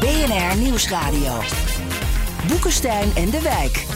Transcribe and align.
BNR 0.00 0.62
Nieuwsradio. 0.62 1.40
Boekenstein 2.48 3.08
en 3.14 3.30
de 3.30 3.40
Wijk. 3.42 3.86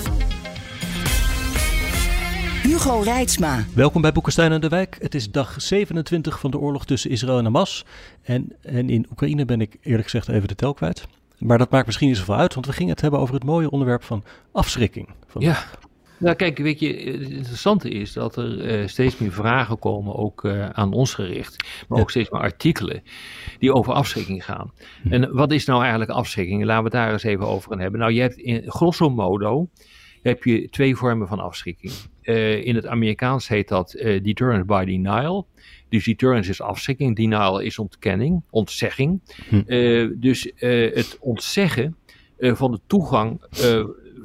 Hugo 2.62 3.00
Reitsma. 3.00 3.64
Welkom 3.74 4.00
bij 4.00 4.12
Boekenstein 4.12 4.52
en 4.52 4.60
de 4.60 4.68
Wijk. 4.68 4.96
Het 5.00 5.14
is 5.14 5.30
dag 5.30 5.62
27 5.62 6.40
van 6.40 6.50
de 6.50 6.58
oorlog 6.58 6.86
tussen 6.86 7.10
Israël 7.10 7.38
en 7.38 7.44
Hamas. 7.44 7.84
En, 8.22 8.52
en 8.62 8.90
in 8.90 9.06
Oekraïne 9.10 9.44
ben 9.44 9.60
ik 9.60 9.76
eerlijk 9.82 10.04
gezegd 10.04 10.28
even 10.28 10.48
de 10.48 10.54
tel 10.54 10.74
kwijt. 10.74 11.06
Maar 11.38 11.58
dat 11.58 11.70
maakt 11.70 11.86
misschien 11.86 12.08
niet 12.08 12.16
zoveel 12.16 12.36
uit, 12.36 12.54
want 12.54 12.66
we 12.66 12.72
gingen 12.72 12.92
het 12.92 13.00
hebben 13.00 13.20
over 13.20 13.34
het 13.34 13.44
mooie 13.44 13.70
onderwerp 13.70 14.02
van 14.02 14.24
afschrikking. 14.52 15.08
Ja, 15.38 15.64
nou 16.18 16.36
kijk, 16.36 16.58
weet 16.58 16.80
je, 16.80 16.94
het 16.94 17.30
interessante 17.30 17.88
is 17.88 18.12
dat 18.12 18.36
er 18.36 18.80
uh, 18.80 18.86
steeds 18.86 19.18
meer 19.18 19.32
vragen 19.32 19.78
komen, 19.78 20.14
ook 20.16 20.44
uh, 20.44 20.68
aan 20.68 20.92
ons 20.92 21.14
gericht, 21.14 21.64
maar 21.88 22.00
ook 22.00 22.10
steeds 22.10 22.30
meer 22.30 22.40
artikelen 22.40 23.02
die 23.58 23.72
over 23.72 23.92
afschrikking 23.92 24.44
gaan. 24.44 24.72
Hm. 25.02 25.12
En 25.12 25.32
wat 25.32 25.52
is 25.52 25.64
nou 25.64 25.80
eigenlijk 25.80 26.10
afschrikking? 26.10 26.64
Laten 26.64 26.84
we 26.84 26.88
het 26.88 26.98
daar 26.98 27.12
eens 27.12 27.22
even 27.22 27.46
over 27.46 27.70
gaan 27.70 27.80
hebben. 27.80 28.00
Nou, 28.00 28.12
je 28.12 28.20
hebt 28.20 28.36
in 28.36 28.70
grosso 28.70 29.10
modo 29.10 29.68
heb 30.22 30.44
je 30.44 30.68
twee 30.68 30.96
vormen 30.96 31.28
van 31.28 31.40
afschrikking. 31.40 31.92
Uh, 32.22 32.64
in 32.64 32.74
het 32.74 32.86
Amerikaans 32.86 33.48
heet 33.48 33.68
dat 33.68 33.90
deterrence 34.22 34.64
by 34.64 34.84
denial. 34.84 35.46
Dus 35.88 36.04
deterrence 36.04 36.50
is 36.50 36.60
afschrikking, 36.60 37.16
denial 37.16 37.60
is 37.60 37.78
ontkenning, 37.78 38.42
ontzegging. 38.50 39.20
Hm. 39.48 40.20
dus 40.20 40.52
het 40.56 41.16
ontzeggen 41.20 41.96
van 42.38 42.70
de 42.70 42.80
toegang 42.86 43.40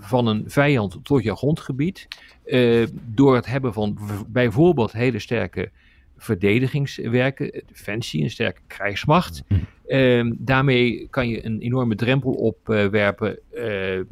van 0.01 0.27
een 0.27 0.43
vijand 0.47 0.99
tot 1.03 1.23
je 1.23 1.35
grondgebied. 1.35 2.07
Uh, 2.45 2.87
door 3.05 3.35
het 3.35 3.45
hebben 3.45 3.73
van 3.73 3.97
bijvoorbeeld 4.27 4.91
hele 4.91 5.19
sterke 5.19 5.71
verdedigingswerken, 6.17 7.63
defensie, 7.67 8.23
een 8.23 8.29
sterke 8.29 8.61
krijgsmacht. 8.67 9.43
Uh, 9.87 10.31
daarmee 10.37 11.07
kan 11.09 11.29
je 11.29 11.45
een 11.45 11.59
enorme 11.59 11.95
drempel 11.95 12.31
opwerpen 12.31 13.39
uh, 13.53 14.03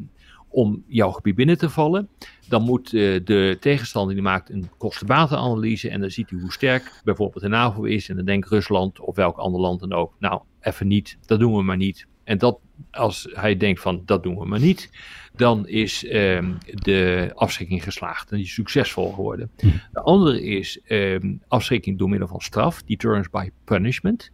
om 0.47 0.83
jouw 0.87 1.11
gebied 1.11 1.35
binnen 1.35 1.57
te 1.57 1.69
vallen. 1.69 2.09
Dan 2.47 2.61
moet 2.61 2.89
de 2.89 3.57
tegenstander 3.59 4.13
die 4.13 4.23
maakt 4.23 4.49
een 4.49 4.69
kostenbatenanalyse 4.77 5.89
en 5.89 6.01
dan 6.01 6.09
ziet 6.09 6.29
hij 6.29 6.39
hoe 6.39 6.51
sterk 6.51 7.01
bijvoorbeeld 7.03 7.43
de 7.43 7.49
NAVO 7.49 7.83
is. 7.83 8.09
En 8.09 8.15
dan 8.15 8.25
denkt 8.25 8.49
Rusland 8.49 8.99
of 8.99 9.15
welk 9.15 9.37
ander 9.37 9.61
land 9.61 9.79
dan 9.79 9.93
ook, 9.93 10.13
nou 10.19 10.41
even 10.61 10.87
niet, 10.87 11.17
dat 11.25 11.39
doen 11.39 11.55
we 11.55 11.63
maar 11.63 11.77
niet. 11.77 12.07
En 12.29 12.37
dat, 12.37 12.59
als 12.91 13.27
hij 13.31 13.57
denkt 13.57 13.81
van 13.81 14.01
dat 14.05 14.23
doen 14.23 14.37
we 14.37 14.45
maar 14.45 14.59
niet, 14.59 14.89
dan 15.35 15.67
is 15.67 16.05
um, 16.11 16.57
de 16.73 17.31
afschrikking 17.35 17.83
geslaagd. 17.83 18.29
Dan 18.29 18.39
is 18.39 18.53
succesvol 18.53 19.11
geworden. 19.11 19.51
Hm. 19.57 19.67
De 19.91 20.01
andere 20.01 20.43
is 20.43 20.79
um, 20.87 21.41
afschrikking 21.47 21.97
door 21.97 22.09
middel 22.09 22.27
van 22.27 22.39
straf, 22.39 22.83
deterrence 22.83 23.29
by 23.29 23.49
punishment. 23.63 24.31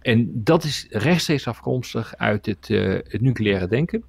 En 0.00 0.30
dat 0.34 0.64
is 0.64 0.86
rechtstreeks 0.90 1.46
afkomstig 1.46 2.16
uit 2.16 2.46
het, 2.46 2.68
uh, 2.68 2.92
het 2.92 3.20
nucleaire 3.20 3.68
denken. 3.68 4.04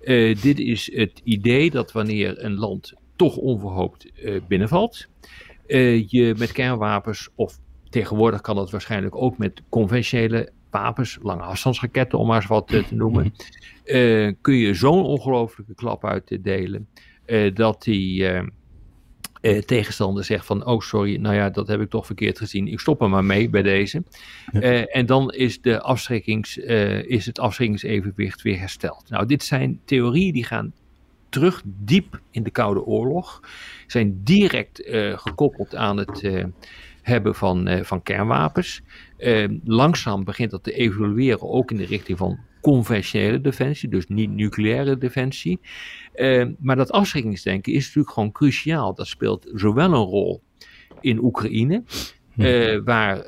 Uh, 0.00 0.36
dit 0.40 0.58
is 0.58 0.92
het 0.94 1.20
idee 1.24 1.70
dat 1.70 1.92
wanneer 1.92 2.44
een 2.44 2.54
land 2.54 2.92
toch 3.16 3.36
onverhoopt 3.36 4.10
uh, 4.22 4.40
binnenvalt, 4.48 5.08
je 6.06 6.34
met 6.38 6.52
kernwapens 6.52 7.28
of 7.34 7.58
Tegenwoordig 7.90 8.40
kan 8.40 8.56
dat 8.56 8.70
waarschijnlijk 8.70 9.16
ook 9.16 9.38
met 9.38 9.62
conventionele 9.68 10.52
wapens, 10.70 11.18
lange 11.22 11.42
afstandsraketten 11.42 12.18
om 12.18 12.26
maar 12.26 12.36
eens 12.36 12.46
wat 12.46 12.68
te 12.68 12.84
noemen. 12.90 13.34
Uh, 13.84 14.32
kun 14.40 14.54
je 14.54 14.74
zo'n 14.74 15.04
ongelofelijke 15.04 15.74
klap 15.74 16.04
uitdelen 16.04 16.88
uh, 17.26 17.54
dat 17.54 17.82
die 17.82 18.32
uh, 19.42 19.58
tegenstander 19.58 20.24
zegt 20.24 20.46
van 20.46 20.66
oh 20.66 20.80
sorry, 20.80 21.16
nou 21.16 21.34
ja 21.34 21.50
dat 21.50 21.68
heb 21.68 21.80
ik 21.80 21.90
toch 21.90 22.06
verkeerd 22.06 22.38
gezien, 22.38 22.68
ik 22.68 22.80
stop 22.80 23.02
er 23.02 23.08
maar 23.08 23.24
mee 23.24 23.48
bij 23.48 23.62
deze. 23.62 24.02
Ja. 24.52 24.60
en 24.84 25.06
dan 25.06 25.30
is, 25.30 25.60
de 25.60 25.80
afschrikkings, 25.80 26.56
is 27.06 27.26
het 27.26 27.38
afschrikkingsevenwicht 27.38 28.42
weer 28.42 28.58
hersteld. 28.58 29.04
Nou 29.08 29.26
dit 29.26 29.44
zijn 29.44 29.80
theorieën 29.84 30.32
die 30.32 30.44
gaan 30.44 30.72
terug 31.28 31.62
diep 31.64 32.20
in 32.30 32.42
de 32.42 32.50
Koude 32.50 32.84
Oorlog, 32.84 33.40
zijn 33.86 34.20
direct 34.24 34.82
gekoppeld 35.14 35.74
aan 35.74 35.96
het 35.96 36.30
hebben 37.02 37.34
van, 37.34 37.84
van 37.84 38.02
kernwapens. 38.02 38.82
Uh, 39.18 39.48
langzaam 39.64 40.24
begint 40.24 40.50
dat 40.50 40.62
te 40.62 40.72
evolueren, 40.72 41.50
ook 41.50 41.70
in 41.70 41.76
de 41.76 41.84
richting 41.84 42.18
van 42.18 42.38
conventionele 42.60 43.40
defensie, 43.40 43.88
dus 43.88 44.06
niet 44.06 44.30
nucleaire 44.30 44.98
defensie. 44.98 45.60
Uh, 46.14 46.46
maar 46.58 46.76
dat 46.76 46.90
afschrikkingsdenken 46.90 47.72
is 47.72 47.84
natuurlijk 47.86 48.14
gewoon 48.14 48.32
cruciaal. 48.32 48.94
Dat 48.94 49.06
speelt 49.06 49.50
zowel 49.54 49.92
een 49.92 50.04
rol 50.04 50.42
in 51.00 51.22
Oekraïne, 51.22 51.82
hm. 52.32 52.82
waar 52.84 53.24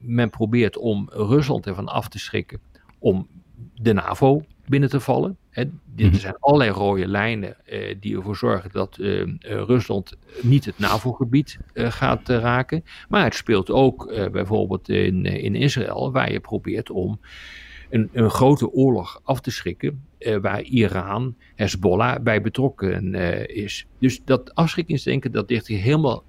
men 0.00 0.30
probeert 0.30 0.78
om 0.78 1.08
Rusland 1.12 1.66
ervan 1.66 1.86
af 1.86 2.08
te 2.08 2.18
schrikken 2.18 2.60
om 2.98 3.28
de 3.74 3.92
NAVO 3.92 4.44
binnen 4.68 4.88
te 4.88 5.00
vallen. 5.00 5.36
Hè, 5.50 5.62
er 5.62 5.70
mhm. 5.96 6.14
zijn 6.14 6.36
allerlei 6.38 6.70
rode 6.70 7.08
lijnen 7.08 7.66
eh, 7.66 7.94
die 8.00 8.16
ervoor 8.16 8.36
zorgen 8.36 8.70
dat 8.72 8.98
eh, 8.98 9.22
Rusland 9.40 10.12
niet 10.42 10.64
het 10.64 10.78
NAVO-gebied 10.78 11.58
eh, 11.72 11.90
gaat 11.90 12.28
raken. 12.28 12.84
Maar 13.08 13.24
het 13.24 13.34
speelt 13.34 13.70
ook 13.70 14.30
bijvoorbeeld 14.32 14.88
in, 14.88 15.24
in 15.24 15.54
Israël, 15.54 16.12
waar 16.12 16.32
je 16.32 16.40
probeert 16.40 16.90
om 16.90 17.20
een, 17.90 18.08
een 18.12 18.30
grote 18.30 18.72
oorlog 18.72 19.20
af 19.24 19.40
te 19.40 19.50
schrikken, 19.50 20.04
waar 20.40 20.62
Iran, 20.62 21.36
Hezbollah 21.54 22.22
bij 22.22 22.40
betrokken 22.40 23.14
is. 23.48 23.86
Dus 23.98 24.24
dat 24.24 24.54
afschrikkingsdenken, 24.54 25.32
dat 25.32 25.50
ligt 25.50 25.66
hier 25.66 25.80
helemaal 25.80 26.24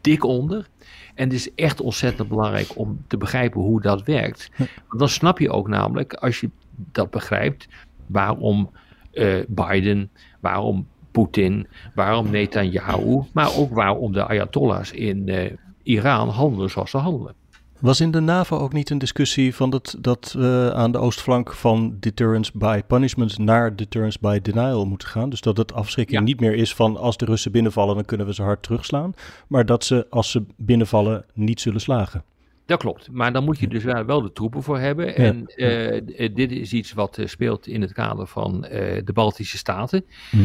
dik 0.00 0.24
onder. 0.24 0.68
En 1.14 1.24
het 1.24 1.32
is 1.32 1.54
echt 1.54 1.80
ontzettend 1.80 2.28
belangrijk 2.28 2.78
om 2.78 3.04
te 3.06 3.16
begrijpen 3.16 3.60
hoe 3.60 3.80
dat 3.80 4.02
werkt. 4.02 4.50
Want 4.56 4.98
dan 4.98 5.08
snap 5.08 5.38
je 5.38 5.50
ook 5.50 5.68
namelijk, 5.68 6.14
als 6.14 6.40
je 6.40 6.50
dat 6.70 7.10
begrijpt, 7.10 7.68
waarom 8.06 8.70
uh, 9.12 9.44
Biden, 9.48 10.10
waarom 10.40 10.86
Poetin, 11.10 11.66
waarom 11.94 12.30
Netanyahu, 12.30 13.22
maar 13.32 13.56
ook 13.56 13.74
waarom 13.74 14.12
de 14.12 14.26
Ayatollahs 14.26 14.92
in 14.92 15.28
uh, 15.28 15.52
Iran 15.82 16.28
handelen 16.28 16.70
zoals 16.70 16.90
ze 16.90 16.96
handelen. 16.96 17.34
Was 17.80 18.00
in 18.00 18.10
de 18.10 18.20
NAVO 18.20 18.58
ook 18.58 18.72
niet 18.72 18.90
een 18.90 18.98
discussie 18.98 19.54
van 19.54 19.70
dat, 19.70 19.96
dat 19.98 20.34
uh, 20.38 20.70
aan 20.70 20.92
de 20.92 20.98
oostflank 20.98 21.52
van 21.52 21.96
deterrence 22.00 22.52
by 22.54 22.80
punishment 22.86 23.38
naar 23.38 23.76
deterrence 23.76 24.18
by 24.20 24.40
denial 24.42 24.86
moet 24.86 25.04
gaan? 25.04 25.30
Dus 25.30 25.40
dat 25.40 25.56
het 25.56 25.72
afschrikking 25.72 26.18
ja. 26.18 26.24
niet 26.24 26.40
meer 26.40 26.54
is 26.54 26.74
van 26.74 26.96
als 26.96 27.16
de 27.16 27.24
Russen 27.24 27.52
binnenvallen, 27.52 27.94
dan 27.94 28.04
kunnen 28.04 28.26
we 28.26 28.34
ze 28.34 28.42
hard 28.42 28.62
terugslaan. 28.62 29.14
Maar 29.46 29.66
dat 29.66 29.84
ze 29.84 30.06
als 30.10 30.30
ze 30.30 30.44
binnenvallen 30.56 31.24
niet 31.34 31.60
zullen 31.60 31.80
slagen. 31.80 32.24
Dat 32.66 32.78
klopt, 32.78 33.08
maar 33.10 33.32
dan 33.32 33.44
moet 33.44 33.58
je 33.58 33.68
dus 33.68 33.84
wel 33.84 34.22
de 34.22 34.32
troepen 34.32 34.62
voor 34.62 34.78
hebben. 34.78 35.06
Ja. 35.06 35.12
En 35.12 35.52
uh, 35.56 36.28
dit 36.34 36.52
is 36.52 36.72
iets 36.72 36.92
wat 36.92 37.18
uh, 37.18 37.26
speelt 37.26 37.66
in 37.66 37.80
het 37.80 37.92
kader 37.92 38.26
van 38.26 38.64
uh, 38.64 38.70
de 39.04 39.12
Baltische 39.12 39.58
Staten. 39.58 40.04
Hm. 40.30 40.36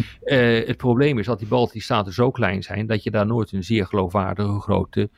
het 0.65 0.77
probleem 0.77 1.19
is 1.19 1.25
dat 1.25 1.39
die 1.39 1.47
Baltische 1.47 1.93
Staten 1.93 2.13
zo 2.13 2.31
klein 2.31 2.63
zijn 2.63 2.87
dat 2.87 3.03
je 3.03 3.11
daar 3.11 3.25
nooit 3.25 3.51
een 3.51 3.63
zeer 3.63 3.85
geloofwaardige 3.85 4.59
grote 4.59 5.09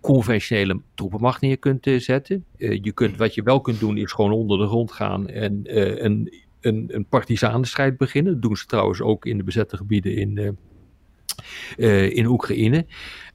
conventionele 0.00 0.80
troepenmacht 0.94 1.40
neer 1.40 1.58
kunt 1.58 1.86
zetten. 1.96 2.44
je 2.56 2.92
kunt, 2.92 3.16
wat 3.16 3.34
je 3.34 3.42
wel 3.42 3.60
kunt 3.60 3.80
doen 3.80 3.96
is 3.96 4.12
gewoon 4.12 4.32
onder 4.32 4.58
de 4.58 4.66
grond 4.66 4.92
gaan 4.92 5.28
en 5.28 5.60
een, 6.04 6.32
een, 6.60 6.88
een 6.88 7.06
partisanenstrijd 7.06 7.96
beginnen. 7.96 8.32
Dat 8.32 8.42
doen 8.42 8.56
ze 8.56 8.66
trouwens 8.66 9.00
ook 9.00 9.26
in 9.26 9.36
de 9.36 9.44
bezette 9.44 9.76
gebieden 9.76 10.16
in, 10.16 10.58
in 12.14 12.26
Oekraïne. 12.26 12.86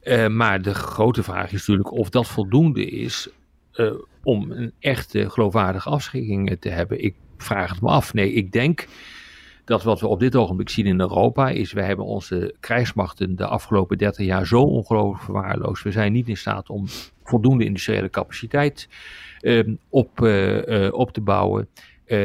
Uh, 0.04 0.26
maar 0.28 0.62
de 0.62 0.74
grote 0.74 1.22
vraag 1.22 1.52
is 1.52 1.58
natuurlijk 1.58 1.92
of 1.92 2.10
dat 2.10 2.26
voldoende 2.26 2.86
is 2.86 3.28
uh, 3.74 3.92
om 4.22 4.50
een 4.50 4.72
echte 4.78 5.30
geloofwaardige 5.30 5.88
afschrikking 5.88 6.56
te 6.60 6.68
hebben. 6.68 7.04
Ik 7.04 7.14
vraag 7.36 7.70
het 7.70 7.80
me 7.80 7.88
af. 7.88 8.14
Nee, 8.14 8.32
ik 8.32 8.52
denk 8.52 8.86
dat 9.64 9.82
wat 9.82 10.00
we 10.00 10.06
op 10.06 10.20
dit 10.20 10.36
ogenblik 10.36 10.68
zien 10.68 10.86
in 10.86 11.00
Europa 11.00 11.48
is, 11.48 11.72
we 11.72 11.82
hebben 11.82 12.04
onze 12.04 12.54
krijgsmachten 12.60 13.36
de 13.36 13.46
afgelopen 13.46 13.98
30 13.98 14.26
jaar 14.26 14.46
zo 14.46 14.60
ongelooflijk 14.60 15.22
verwaarloosd. 15.22 15.82
We 15.82 15.90
zijn 15.90 16.12
niet 16.12 16.28
in 16.28 16.36
staat 16.36 16.70
om 16.70 16.86
voldoende 17.22 17.64
industriële 17.64 18.10
capaciteit 18.10 18.88
uh, 19.40 19.76
op, 19.88 20.20
uh, 20.20 20.92
op 20.92 21.12
te 21.12 21.20
bouwen. 21.20 21.68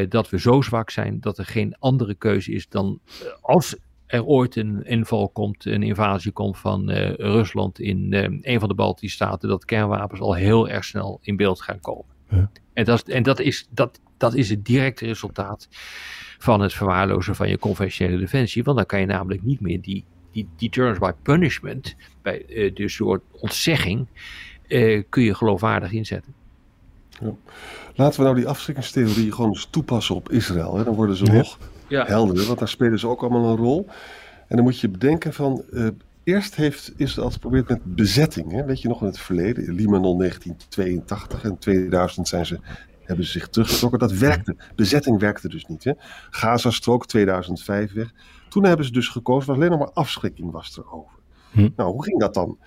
dat 0.10 0.30
we 0.30 0.40
zo 0.40 0.62
zwak 0.62 0.90
zijn 0.90 1.20
dat 1.20 1.38
er 1.38 1.46
geen 1.46 1.76
andere 1.80 2.16
keuze 2.16 2.52
is 2.52 2.70
dan 2.70 3.00
als 3.42 3.76
er 4.06 4.26
ooit 4.26 4.56
een 4.56 4.84
inval 4.84 5.30
komt, 5.30 5.66
een 5.66 5.84
invasie 5.84 6.32
komt 6.32 6.58
van 6.58 6.90
Rusland 7.18 7.80
in 7.80 8.14
een 8.42 8.60
van 8.60 8.70
de 8.70 8.76
Baltische 8.76 9.16
staten, 9.16 9.50
dat 9.50 9.66
kernwapens 9.66 10.20
al 10.20 10.34
heel 10.34 10.70
erg 10.70 10.84
snel 10.84 11.20
in 11.22 11.36
beeld 11.36 11.62
gaan 11.62 11.80
komen. 11.80 12.06
En, 12.74 12.86
dat, 12.86 13.08
en 13.08 13.24
dat, 13.24 13.40
is, 13.40 13.68
dat, 13.72 14.00
dat 14.20 14.34
is 14.34 14.50
het 14.50 14.66
directe 14.66 15.06
resultaat 15.06 15.68
van 16.38 16.62
het 16.62 16.74
verwaarlozen 16.74 17.36
van 17.36 17.50
je 17.50 17.60
conventionele 17.60 18.18
defensie. 18.18 18.64
Want 18.64 18.78
dan 18.78 18.86
kan 18.86 19.00
je 19.00 19.06
namelijk 19.06 19.44
niet 19.44 19.60
meer 19.62 19.82
die, 19.82 20.04
die 20.32 20.48
deterrence 20.58 21.00
by 21.00 21.12
punishment, 21.22 21.96
bij, 22.22 22.46
uh, 22.48 22.76
dus 22.76 22.98
door 22.98 23.22
ontzegging, 23.32 24.08
uh, 24.68 25.04
kun 25.10 25.24
je 25.24 25.36
geloofwaardig 25.36 25.92
inzetten. 25.92 26.34
Ja. 27.22 27.34
Laten 27.96 28.20
we 28.20 28.26
nou 28.26 28.36
die 28.36 28.48
afschrikkingstheorie 28.48 29.32
gewoon 29.32 29.50
eens 29.50 29.68
toepassen 29.70 30.16
op 30.16 30.32
Israël. 30.32 30.76
Hè? 30.76 30.84
Dan 30.84 30.96
worden 30.96 31.16
ze 31.16 31.24
nog 31.24 31.58
ja. 31.88 32.06
helderder, 32.06 32.46
want 32.46 32.60
daar 32.60 32.68
spelen 32.68 33.00
ze 33.00 33.08
ook 33.08 33.22
allemaal 33.22 33.52
een 33.52 33.58
rol. 33.58 33.88
En 34.48 34.56
dan 34.56 34.66
moet 34.66 34.80
je 34.80 34.90
bedenken 34.90 35.34
van, 35.34 35.64
uh, 35.72 35.88
eerst 36.24 36.56
heeft 36.56 36.94
Israël 36.98 37.32
geprobeerd 37.32 37.70
met 37.70 37.96
bezetting. 37.96 38.52
Hè? 38.52 38.66
Weet 38.66 38.82
je 38.82 38.88
nog 38.88 39.02
in 39.02 39.08
het 39.08 39.20
verleden, 39.20 39.74
Libanon 39.74 40.18
1982 40.18 41.44
en 41.44 41.58
2000 41.58 42.28
zijn 42.28 42.46
ze 42.46 42.60
hebben 43.10 43.26
ze 43.26 43.32
zich 43.32 43.50
teruggetrokken. 43.50 44.00
Dat 44.00 44.12
werkte. 44.12 44.56
Bezetting 44.76 45.20
werkte 45.20 45.50
dus 45.50 45.66
niet. 45.66 45.84
Hè. 45.84 45.94
Gaza-strook 46.30 47.08
2005 47.08 47.94
weg. 47.94 48.14
Toen 48.50 48.66
hebben 48.66 48.86
ze 48.86 48.92
dus 48.92 49.08
gekozen, 49.08 49.48
was 49.48 49.58
alleen 49.58 49.70
nog 49.70 49.80
maar 49.80 49.92
afschrikking 49.92 50.52
was 50.52 50.78
er 50.78 50.92
over. 50.92 51.18
Hm. 51.52 51.70
Nou, 51.76 51.92
hoe 51.92 52.04
ging 52.04 52.20
dat 52.20 52.34
dan? 52.34 52.58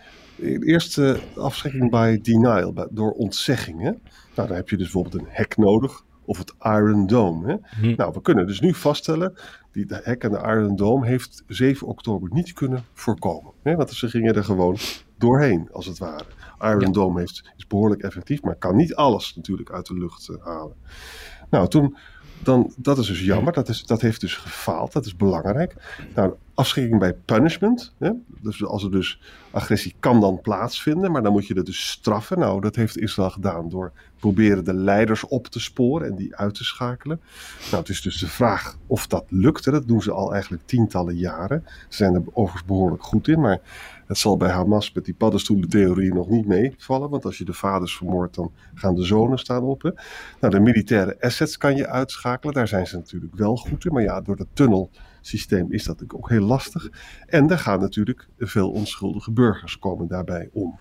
Eerst 0.60 0.98
uh, 0.98 1.14
afschrikking 1.36 1.90
by 1.90 2.18
denial, 2.22 2.88
door 2.90 3.12
ontzegging. 3.12 3.80
Hè? 3.80 3.90
Nou, 4.34 4.48
dan 4.48 4.52
heb 4.52 4.68
je 4.68 4.76
dus 4.76 4.90
bijvoorbeeld 4.90 5.22
een 5.22 5.28
hek 5.30 5.56
nodig 5.56 6.04
of 6.24 6.38
het 6.38 6.54
Iron 6.62 7.06
Dome. 7.06 7.46
Hè? 7.46 7.56
Hm. 7.80 7.94
Nou, 7.96 8.12
we 8.12 8.22
kunnen 8.22 8.46
dus 8.46 8.60
nu 8.60 8.74
vaststellen, 8.74 9.34
die 9.72 9.86
de 9.86 10.00
hek 10.04 10.24
en 10.24 10.30
de 10.30 10.38
Iron 10.38 10.76
Dome 10.76 11.06
heeft 11.06 11.42
7 11.46 11.86
oktober 11.86 12.28
niet 12.32 12.52
kunnen 12.52 12.84
voorkomen. 12.92 13.52
Hè? 13.62 13.76
Want 13.76 13.90
ze 13.90 14.08
gingen 14.08 14.34
er 14.34 14.44
gewoon 14.44 14.76
doorheen, 15.22 15.68
als 15.72 15.86
het 15.86 15.98
ware. 15.98 16.24
Iron 16.60 16.92
Dome 16.92 17.20
heeft, 17.20 17.52
is 17.56 17.66
behoorlijk 17.66 18.02
effectief, 18.02 18.42
maar 18.42 18.54
kan 18.54 18.76
niet 18.76 18.94
alles 18.94 19.34
natuurlijk 19.36 19.70
uit 19.70 19.86
de 19.86 19.98
lucht 19.98 20.28
uh, 20.28 20.36
halen. 20.44 20.76
Nou, 21.50 21.68
toen, 21.68 21.96
dan, 22.42 22.72
dat 22.76 22.98
is 22.98 23.06
dus 23.06 23.20
jammer, 23.20 23.52
dat, 23.52 23.68
is, 23.68 23.84
dat 23.84 24.00
heeft 24.00 24.20
dus 24.20 24.36
gefaald, 24.36 24.92
dat 24.92 25.06
is 25.06 25.16
belangrijk. 25.16 25.74
Nou, 26.14 26.34
afschrikking 26.54 26.98
bij 26.98 27.12
punishment, 27.12 27.94
hè? 27.98 28.10
Dus 28.40 28.64
als 28.64 28.84
er 28.84 28.90
dus 28.90 29.20
agressie 29.50 29.94
kan 30.00 30.20
dan 30.20 30.40
plaatsvinden, 30.40 31.12
maar 31.12 31.22
dan 31.22 31.32
moet 31.32 31.46
je 31.46 31.54
het 31.54 31.66
dus 31.66 31.90
straffen. 31.90 32.38
Nou, 32.38 32.60
dat 32.60 32.76
heeft 32.76 32.98
Israël 32.98 33.30
gedaan 33.30 33.68
door 33.68 33.92
proberen 34.18 34.64
de 34.64 34.74
leiders 34.74 35.24
op 35.24 35.46
te 35.46 35.60
sporen 35.60 36.06
en 36.08 36.16
die 36.16 36.36
uit 36.36 36.54
te 36.54 36.64
schakelen. 36.64 37.20
Nou, 37.70 37.76
het 37.76 37.88
is 37.88 38.00
dus 38.00 38.18
de 38.18 38.28
vraag 38.28 38.76
of 38.86 39.06
dat 39.06 39.24
lukt. 39.28 39.64
Dat 39.64 39.88
doen 39.88 40.02
ze 40.02 40.12
al 40.12 40.32
eigenlijk 40.32 40.62
tientallen 40.66 41.16
jaren. 41.16 41.64
Ze 41.66 41.96
zijn 41.96 42.14
er 42.14 42.22
overigens 42.32 42.64
behoorlijk 42.64 43.02
goed 43.02 43.28
in, 43.28 43.40
maar 43.40 43.60
het 44.12 44.20
zal 44.20 44.36
bij 44.36 44.50
Hamas 44.50 44.92
met 44.92 45.04
die 45.04 45.14
paddenstoelentheorie 45.14 46.14
nog 46.14 46.28
niet 46.28 46.46
meevallen, 46.46 47.10
want 47.10 47.24
als 47.24 47.38
je 47.38 47.44
de 47.44 47.52
vaders 47.52 47.96
vermoordt, 47.96 48.34
dan 48.34 48.52
gaan 48.74 48.94
de 48.94 49.04
zonen 49.04 49.38
staan 49.38 49.62
op. 49.62 49.82
Hè? 49.82 49.90
Nou, 50.40 50.54
de 50.54 50.60
militaire 50.60 51.16
assets 51.20 51.56
kan 51.56 51.76
je 51.76 51.86
uitschakelen, 51.86 52.54
daar 52.54 52.68
zijn 52.68 52.86
ze 52.86 52.96
natuurlijk 52.96 53.34
wel 53.34 53.56
goed 53.56 53.84
in, 53.84 53.92
maar 53.92 54.02
ja, 54.02 54.20
door 54.20 54.36
de 54.36 54.46
tunnelsysteem 54.52 55.72
is 55.72 55.84
dat 55.84 56.04
ook 56.14 56.28
heel 56.28 56.44
lastig. 56.44 56.88
En 57.26 57.50
er 57.50 57.58
gaan 57.58 57.80
natuurlijk 57.80 58.28
veel 58.38 58.70
onschuldige 58.70 59.32
burgers 59.32 59.78
komen 59.78 60.08
daarbij 60.08 60.48
om. 60.52 60.78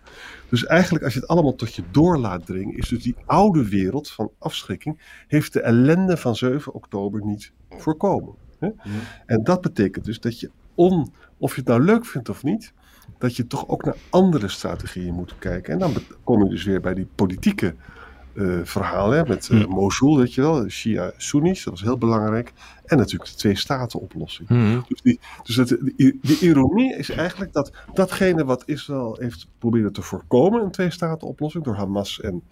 Dus 0.49 0.65
eigenlijk 0.65 1.03
als 1.03 1.13
je 1.13 1.19
het 1.19 1.29
allemaal 1.29 1.55
tot 1.55 1.75
je 1.75 1.83
door 1.91 2.17
laat 2.17 2.45
dringen, 2.45 2.77
is 2.77 2.87
dus 2.87 3.03
die 3.03 3.15
oude 3.25 3.69
wereld 3.69 4.09
van 4.09 4.31
afschrikking, 4.39 5.23
heeft 5.27 5.53
de 5.53 5.61
ellende 5.61 6.17
van 6.17 6.35
7 6.35 6.73
oktober 6.73 7.25
niet 7.25 7.53
voorkomen. 7.69 8.33
Hè? 8.59 8.69
En 9.25 9.43
dat 9.43 9.61
betekent 9.61 10.05
dus 10.05 10.19
dat 10.19 10.39
je 10.39 10.51
on, 10.75 11.13
of 11.37 11.55
je 11.55 11.59
het 11.59 11.69
nou 11.69 11.81
leuk 11.81 12.05
vindt 12.05 12.29
of 12.29 12.43
niet, 12.43 12.73
dat 13.17 13.35
je 13.35 13.47
toch 13.47 13.67
ook 13.67 13.83
naar 13.85 13.95
andere 14.09 14.47
strategieën 14.47 15.13
moet 15.13 15.35
kijken. 15.39 15.73
En 15.73 15.79
dan 15.79 15.93
kom 16.23 16.43
je 16.43 16.49
dus 16.49 16.63
weer 16.63 16.81
bij 16.81 16.93
die 16.93 17.07
politieke 17.15 17.75
uh, 18.33 18.59
verhalen 18.63 19.27
met 19.27 19.49
uh, 19.51 19.65
Mosul, 19.65 20.17
weet 20.17 20.33
je 20.33 20.41
wel, 20.41 20.69
Shia-Sunnis, 20.69 21.63
dat 21.63 21.73
was 21.73 21.81
heel 21.81 21.97
belangrijk. 21.97 22.53
En 22.85 22.97
natuurlijk 22.97 23.29
de 23.29 23.37
twee-staten-oplossing. 23.37 24.47
Hmm. 24.47 24.83
Dus, 24.87 25.01
die, 25.01 25.19
dus 25.43 25.55
het, 25.55 25.67
de, 25.67 26.37
ironie 26.39 26.95
is 26.95 27.09
eigenlijk 27.09 27.53
dat 27.53 27.71
datgene 27.93 28.45
wat 28.45 28.63
Israël 28.65 29.17
heeft 29.19 29.47
proberen 29.57 29.93
te 29.93 30.01
voorkomen, 30.01 30.63
een 30.63 30.71
twee-staten-oplossing, 30.71 31.63
door 31.63 31.75
Hamas 31.75 32.21
en 32.21 32.43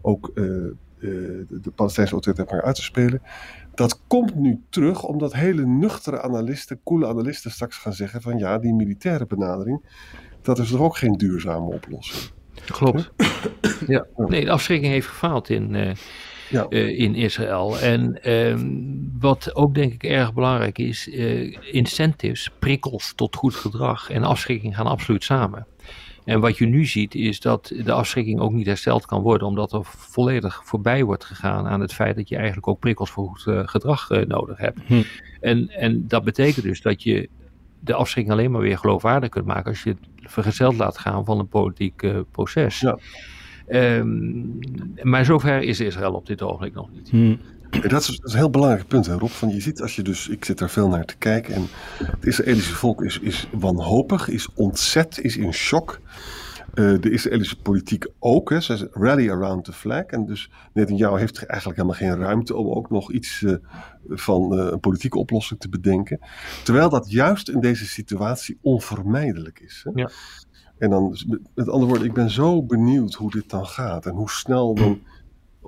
ook 0.00 0.30
uh, 0.34 0.70
de, 1.00 1.60
de 1.62 1.70
Palestijnse 1.70 2.12
autoriteit 2.12 2.50
maar 2.50 2.62
uit 2.62 2.74
te 2.74 2.82
spelen, 2.82 3.22
dat 3.74 4.00
komt 4.06 4.34
nu 4.34 4.60
terug 4.70 5.04
omdat 5.04 5.34
hele 5.34 5.66
nuchtere 5.66 6.22
analisten, 6.22 6.80
coole 6.84 7.06
analisten 7.06 7.50
straks 7.50 7.76
gaan 7.76 7.92
zeggen 7.92 8.22
van 8.22 8.38
ja, 8.38 8.58
die 8.58 8.74
militaire 8.74 9.26
benadering, 9.26 9.82
dat 10.42 10.58
is 10.58 10.70
toch 10.70 10.80
ook 10.80 10.96
geen 10.96 11.12
duurzame 11.12 11.66
oplossing. 11.66 12.32
Klopt. 12.64 13.10
Ja. 13.86 14.06
Nee, 14.16 14.44
de 14.44 14.50
afschrikking 14.50 14.92
heeft 14.92 15.06
gefaald 15.06 15.50
in, 15.50 15.74
uh, 15.74 15.90
ja. 16.50 16.66
uh, 16.68 16.98
in 16.98 17.14
Israël. 17.14 17.78
En 17.78 18.18
uh, 18.22 18.56
wat 19.18 19.54
ook 19.54 19.74
denk 19.74 19.92
ik 19.92 20.02
erg 20.02 20.34
belangrijk 20.34 20.78
is, 20.78 21.08
uh, 21.08 21.56
incentives, 21.72 22.50
prikkels 22.58 23.12
tot 23.16 23.36
goed 23.36 23.54
gedrag 23.54 24.10
en 24.10 24.24
afschrikking 24.24 24.76
gaan 24.76 24.86
absoluut 24.86 25.24
samen. 25.24 25.66
En 26.28 26.40
wat 26.40 26.58
je 26.58 26.66
nu 26.66 26.84
ziet 26.84 27.14
is 27.14 27.40
dat 27.40 27.72
de 27.84 27.92
afschrikking 27.92 28.40
ook 28.40 28.52
niet 28.52 28.66
hersteld 28.66 29.06
kan 29.06 29.22
worden, 29.22 29.46
omdat 29.46 29.72
er 29.72 29.84
volledig 29.84 30.60
voorbij 30.64 31.04
wordt 31.04 31.24
gegaan 31.24 31.66
aan 31.66 31.80
het 31.80 31.94
feit 31.94 32.16
dat 32.16 32.28
je 32.28 32.36
eigenlijk 32.36 32.68
ook 32.68 32.78
prikkels 32.78 33.10
voor 33.10 33.28
goed 33.28 33.46
uh, 33.46 33.60
gedrag 33.64 34.10
uh, 34.10 34.24
nodig 34.24 34.58
hebt. 34.58 34.80
Hm. 34.86 35.02
En, 35.40 35.68
en 35.68 36.08
dat 36.08 36.24
betekent 36.24 36.64
dus 36.64 36.82
dat 36.82 37.02
je 37.02 37.28
de 37.80 37.94
afschrikking 37.94 38.34
alleen 38.36 38.50
maar 38.50 38.60
weer 38.60 38.78
geloofwaardig 38.78 39.28
kunt 39.28 39.46
maken 39.46 39.70
als 39.70 39.82
je 39.82 39.90
het 39.90 40.30
vergezeld 40.32 40.76
laat 40.76 40.98
gaan 40.98 41.24
van 41.24 41.38
een 41.38 41.48
politiek 41.48 42.02
uh, 42.02 42.18
proces. 42.30 42.80
Ja. 42.80 42.98
Um, 43.96 44.58
maar 45.02 45.24
zover 45.24 45.62
is 45.62 45.80
Israël 45.80 46.12
op 46.12 46.26
dit 46.26 46.42
ogenblik 46.42 46.74
nog 46.74 46.90
niet. 46.92 47.10
Hm. 47.10 47.36
Dat 47.70 47.84
is, 47.84 47.90
dat 47.90 48.08
is, 48.08 48.32
een 48.32 48.38
heel 48.38 48.50
belangrijk 48.50 48.88
punt, 48.88 49.06
hè, 49.06 49.14
Rob. 49.14 49.28
Van 49.28 49.48
je 49.48 49.60
ziet 49.60 49.82
als 49.82 49.96
je 49.96 50.02
dus, 50.02 50.28
ik 50.28 50.44
zit 50.44 50.60
er 50.60 50.70
veel 50.70 50.88
naar 50.88 51.04
te 51.04 51.16
kijken. 51.16 51.54
En 51.54 51.66
het 51.98 52.26
Israëlische 52.26 52.74
volk 52.74 53.02
is, 53.02 53.18
is 53.18 53.48
wanhopig, 53.52 54.28
is 54.28 54.48
ontzet, 54.54 55.18
is 55.22 55.36
in 55.36 55.52
shock. 55.52 56.00
Uh, 56.74 57.00
de 57.00 57.10
Israëlische 57.10 57.60
politiek 57.60 58.06
ook. 58.18 58.50
Hè. 58.50 58.60
Ze 58.60 58.88
rally 58.92 59.30
around 59.30 59.64
the 59.64 59.72
flag. 59.72 60.04
En 60.04 60.26
dus 60.26 60.50
Netanyahu 60.72 61.18
heeft 61.18 61.46
eigenlijk 61.46 61.80
helemaal 61.80 61.98
geen 61.98 62.26
ruimte 62.26 62.56
om 62.56 62.70
ook 62.70 62.90
nog 62.90 63.12
iets 63.12 63.40
uh, 63.40 63.54
van 64.08 64.58
uh, 64.58 64.68
een 64.70 64.80
politieke 64.80 65.18
oplossing 65.18 65.60
te 65.60 65.68
bedenken. 65.68 66.20
Terwijl 66.64 66.88
dat 66.88 67.10
juist 67.10 67.48
in 67.48 67.60
deze 67.60 67.86
situatie 67.86 68.58
onvermijdelijk 68.62 69.60
is. 69.60 69.80
Hè. 69.84 69.90
Ja. 69.94 70.10
En 70.78 70.90
dan, 70.90 71.16
met 71.54 71.68
andere 71.68 71.86
woorden, 71.86 72.06
ik 72.06 72.12
ben 72.14 72.30
zo 72.30 72.62
benieuwd 72.62 73.14
hoe 73.14 73.30
dit 73.30 73.50
dan 73.50 73.66
gaat. 73.66 74.06
En 74.06 74.14
hoe 74.14 74.30
snel 74.30 74.74
dan, 74.74 75.00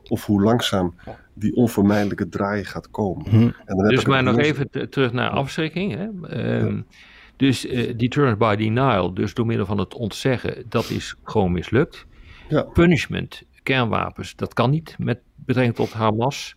of 0.09 0.27
hoe 0.27 0.43
langzaam 0.43 0.95
die 1.35 1.55
onvermijdelijke 1.55 2.29
draai 2.29 2.65
gaat 2.65 2.91
komen. 2.91 3.31
Hm. 3.31 3.37
En 3.37 3.77
dan 3.77 3.89
dus 3.89 4.05
maar 4.05 4.23
nog 4.23 4.39
even 4.39 4.91
terug 4.91 5.13
naar 5.13 5.31
afschrikking. 5.31 5.95
Hè? 5.95 6.09
Uh, 6.37 6.69
ja. 6.69 6.83
Dus 7.37 7.67
uh, 7.67 7.97
deterrence 7.97 8.37
by 8.37 8.57
denial, 8.57 9.15
dus 9.15 9.35
door 9.35 9.47
middel 9.47 9.67
van 9.67 9.79
het 9.79 9.95
ontzeggen, 9.95 10.65
dat 10.69 10.91
is 10.91 11.15
gewoon 11.23 11.53
mislukt. 11.53 12.07
Ja. 12.49 12.63
Punishment, 12.63 13.43
kernwapens, 13.63 14.37
dat 14.37 14.55
kan 14.55 14.71
niet 14.71 14.95
met 14.99 15.21
betrekking 15.35 15.77
tot 15.77 15.93
Hamas. 15.93 16.57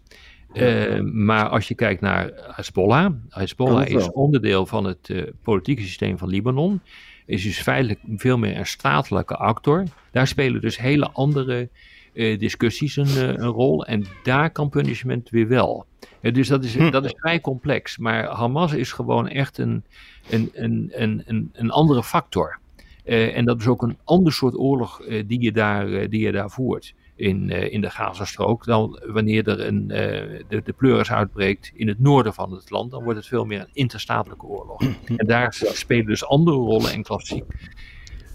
Uh, 0.54 1.02
maar 1.02 1.50
als 1.50 1.68
je 1.68 1.76
kijkt 1.76 2.02
naar 2.02 2.32
Hezbollah, 2.56 3.14
Hezbollah 3.30 3.88
is 3.88 4.12
onderdeel 4.12 4.66
van 4.66 4.86
het 4.86 5.10
uh, 5.10 5.24
politieke 5.42 5.82
systeem 5.82 6.18
van 6.18 6.30
Libanon, 6.30 6.82
is 7.26 7.44
dus 7.44 7.62
feitelijk 7.62 8.00
veel 8.16 8.38
meer 8.38 8.58
een 8.58 8.66
statelijke 8.66 9.36
actor. 9.36 9.84
Daar 10.12 10.28
spelen 10.28 10.62
dus 10.62 10.78
hele 10.78 11.10
andere 11.12 11.62
uh, 11.62 11.68
discussies 12.14 12.96
een, 12.96 13.42
een, 13.42 13.48
rol 13.48 13.86
en 13.86 14.06
daar 14.24 14.52
kan 14.52 14.70
punishment 14.70 15.30
weer 15.30 15.48
wel. 15.48 15.86
dus 16.22 16.48
dat 16.48 16.64
is, 16.64 16.76
hm. 16.76 16.92
dat 16.92 17.06
is 17.06 17.14
vrij 17.18 17.42
complex, 17.42 17.98
maar 17.98 18.26
Hamas 18.26 18.74
is 18.74 18.92
gewoon 18.92 19.28
echt 19.28 19.58
een, 19.58 19.84
een, 20.30 20.52
een, 20.54 20.92
een, 21.26 21.50
een 21.54 21.72
andere 21.72 22.04
factor. 22.04 22.62
Uh, 23.06 23.38
en 23.38 23.46
dat 23.46 23.60
is 23.60 23.68
ook 23.68 23.82
een 23.82 23.98
ander 24.04 24.34
soort 24.34 24.58
oorlog 24.58 25.02
uh, 25.02 25.24
die, 25.28 25.42
je 25.42 25.52
daar, 25.52 25.88
uh, 25.88 26.10
die 26.10 26.22
je 26.22 26.32
daar 26.32 26.50
voert 26.50 26.94
in, 27.16 27.50
in 27.50 27.82
de 27.82 27.90
Gazastrook. 27.90 28.66
Dan 28.66 29.00
wanneer 29.06 29.48
er 29.48 29.68
een, 29.68 29.88
de, 29.88 30.62
de 30.64 30.74
pleuris 30.78 31.12
uitbreekt 31.12 31.72
in 31.76 31.88
het 31.88 32.00
noorden 32.00 32.34
van 32.34 32.52
het 32.52 32.70
land, 32.70 32.92
dan 32.92 33.04
wordt 33.04 33.18
het 33.18 33.28
veel 33.28 33.46
meer 33.46 33.60
een 33.60 33.70
interstatelijke 33.74 34.46
oorlog. 34.46 34.82
En 35.18 35.28
daar 35.28 35.54
spelen 35.54 36.06
dus 36.06 36.26
andere 36.26 36.58
rollen 36.58 36.92
en 36.92 37.04
klassiek. 37.04 37.44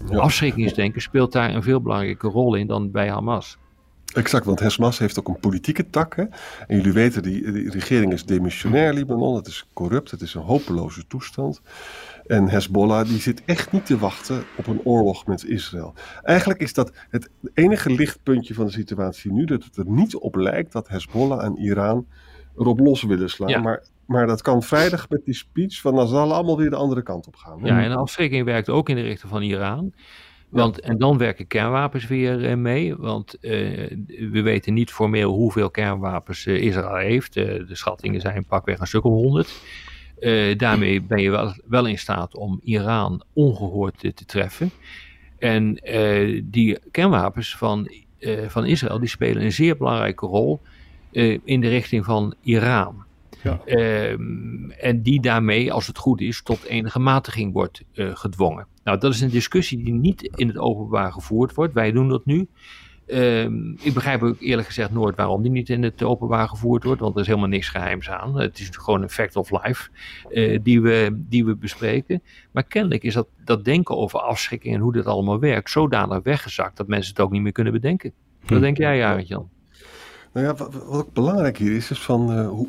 Afschrikkingsdenken 0.09 1.01
speelt 1.01 1.31
daar 1.31 1.53
een 1.53 1.63
veel 1.63 1.81
belangrijke 1.81 2.27
rol 2.27 2.55
in 2.55 2.67
dan 2.67 2.91
bij 2.91 3.09
Hamas. 3.09 3.57
Exact, 4.13 4.45
want 4.45 4.59
Hamas 4.59 4.99
heeft 4.99 5.19
ook 5.19 5.27
een 5.27 5.39
politieke 5.39 5.89
tak. 5.89 6.15
Hè? 6.15 6.23
En 6.67 6.75
jullie 6.75 6.91
weten, 6.91 7.23
die, 7.23 7.51
die 7.51 7.69
regering 7.69 8.13
is 8.13 8.25
demissionair 8.25 8.93
Libanon. 8.93 9.35
Het 9.35 9.47
is 9.47 9.67
corrupt, 9.73 10.11
het 10.11 10.21
is 10.21 10.33
een 10.33 10.41
hopeloze 10.41 11.07
toestand. 11.07 11.61
En 12.25 12.49
Hezbollah 12.49 13.07
die 13.07 13.19
zit 13.19 13.41
echt 13.45 13.71
niet 13.71 13.85
te 13.85 13.97
wachten 13.97 14.43
op 14.57 14.67
een 14.67 14.81
oorlog 14.83 15.25
met 15.25 15.45
Israël. 15.45 15.93
Eigenlijk 16.23 16.59
is 16.59 16.73
dat 16.73 16.91
het 17.09 17.29
enige 17.53 17.91
lichtpuntje 17.91 18.53
van 18.53 18.65
de 18.65 18.71
situatie 18.71 19.31
nu. 19.31 19.45
Dat 19.45 19.63
het 19.63 19.77
er 19.77 19.85
niet 19.87 20.15
op 20.15 20.35
lijkt 20.35 20.71
dat 20.71 20.87
Hezbollah 20.87 21.43
en 21.43 21.57
Iran 21.57 22.07
erop 22.57 22.79
los 22.79 23.03
willen 23.03 23.29
slaan. 23.29 23.61
Maar 23.61 23.83
maar 24.09 24.27
dat 24.27 24.41
kan 24.41 24.63
vrijdag 24.63 25.09
met 25.09 25.25
die 25.25 25.33
speech, 25.33 25.81
van 25.81 25.95
dan 25.95 26.07
zal 26.07 26.33
allemaal 26.33 26.57
weer 26.57 26.69
de 26.69 26.75
andere 26.75 27.01
kant 27.01 27.27
op 27.27 27.35
gaan. 27.35 27.59
Ja, 27.63 27.81
en 27.81 27.89
de 27.89 27.95
afschrikking 27.95 28.45
werkt 28.45 28.69
ook 28.69 28.89
in 28.89 28.95
de 28.95 29.01
richting 29.01 29.31
van 29.31 29.41
Iran. 29.41 29.93
Want, 30.49 30.79
En 30.79 30.97
dan 30.97 31.17
werken 31.17 31.47
kernwapens 31.47 32.07
weer 32.07 32.45
eh, 32.45 32.55
mee, 32.55 32.95
want 32.95 33.35
uh, 33.41 33.51
we 34.31 34.41
weten 34.41 34.73
niet 34.73 34.91
formeel 34.91 35.31
hoeveel 35.31 35.69
kernwapens 35.69 36.45
uh, 36.45 36.61
Israël 36.61 36.95
heeft. 36.95 37.33
de 37.33 37.65
schattingen 37.71 38.21
zijn 38.21 38.45
pakweg 38.45 38.79
een 38.79 38.87
stuk 38.87 39.03
of 39.03 39.13
honderd. 39.13 39.61
daarmee 40.57 41.01
ben 41.01 41.21
je 41.21 41.29
wel, 41.29 41.53
wel 41.65 41.85
in 41.85 41.97
staat 41.97 42.35
om 42.35 42.59
Iran 42.63 43.23
ongehoord 43.33 43.99
te 43.99 44.25
treffen. 44.25 44.71
En 45.37 45.73
die 46.43 46.79
kernwapens 46.91 47.57
van, 47.57 47.91
van 48.47 48.65
Israël 48.65 48.99
die 48.99 49.09
spelen 49.09 49.43
een 49.43 49.51
zeer 49.51 49.77
belangrijke 49.77 50.25
rol 50.25 50.61
in 51.43 51.61
de 51.61 51.69
richting 51.69 52.05
van 52.05 52.33
Iran. 52.41 53.03
Ja. 53.43 53.61
Ehm, 53.65 54.69
en 54.69 55.01
die 55.01 55.21
daarmee, 55.21 55.73
als 55.73 55.87
het 55.87 55.97
goed 55.97 56.21
is, 56.21 56.41
tot 56.43 56.63
enige 56.63 56.99
matiging 56.99 57.53
wordt 57.53 57.83
gedwongen. 57.93 58.67
Nou, 58.83 58.97
dat 58.97 59.13
is 59.13 59.21
een 59.21 59.29
discussie 59.29 59.83
die 59.83 59.93
niet 59.93 60.21
in 60.35 60.47
het 60.47 60.57
openbaar 60.57 61.11
gevoerd 61.11 61.53
wordt. 61.53 61.73
Wij 61.73 61.91
doen 61.91 62.09
dat 62.09 62.25
nu. 62.25 62.47
Ehm, 63.09 63.71
ik 63.81 63.93
begrijp 63.93 64.23
ook 64.23 64.39
eerlijk 64.39 64.67
gezegd 64.67 64.91
nooit 64.91 65.15
waarom 65.15 65.41
die 65.41 65.51
niet 65.51 65.69
in 65.69 65.83
het 65.83 66.03
openbaar 66.03 66.47
gevoerd 66.47 66.83
wordt, 66.83 67.01
want 67.01 67.15
er 67.15 67.21
is 67.21 67.27
helemaal 67.27 67.49
niks 67.49 67.69
geheims 67.69 68.09
aan. 68.09 68.39
Het 68.39 68.59
is 68.59 68.69
gewoon 68.71 69.01
een 69.01 69.09
fact 69.09 69.35
of 69.35 69.51
life 69.51 69.89
uh, 70.29 70.59
die, 70.63 70.81
we, 70.81 71.09
die 71.13 71.45
we 71.45 71.55
bespreken. 71.55 72.21
Maar 72.51 72.63
kennelijk 72.63 73.03
is 73.03 73.13
dat, 73.13 73.27
dat 73.43 73.65
denken 73.65 73.97
over 73.97 74.19
afschrikking 74.19 74.75
en 74.75 74.81
hoe 74.81 74.93
dit 74.93 75.05
allemaal 75.05 75.39
werkt 75.39 75.69
zodanig 75.69 76.23
weggezakt 76.23 76.77
dat 76.77 76.87
mensen 76.87 77.13
het 77.13 77.21
ook 77.21 77.31
niet 77.31 77.41
meer 77.41 77.51
kunnen 77.51 77.73
bedenken. 77.73 78.13
Wat 78.41 78.49
hm. 78.49 78.59
denk 78.59 78.77
jij, 78.77 79.05
Arend 79.05 79.27
Jan? 79.27 79.49
Nou 80.33 80.45
ja, 80.45 80.55
wat, 80.55 80.73
wat, 80.73 80.87
ook 80.87 81.13
belangrijk 81.13 81.57
hier 81.57 81.75
is, 81.75 81.91
is 81.91 82.01
van 82.01 82.39
uh, 82.39 82.47
hoe, 82.47 82.67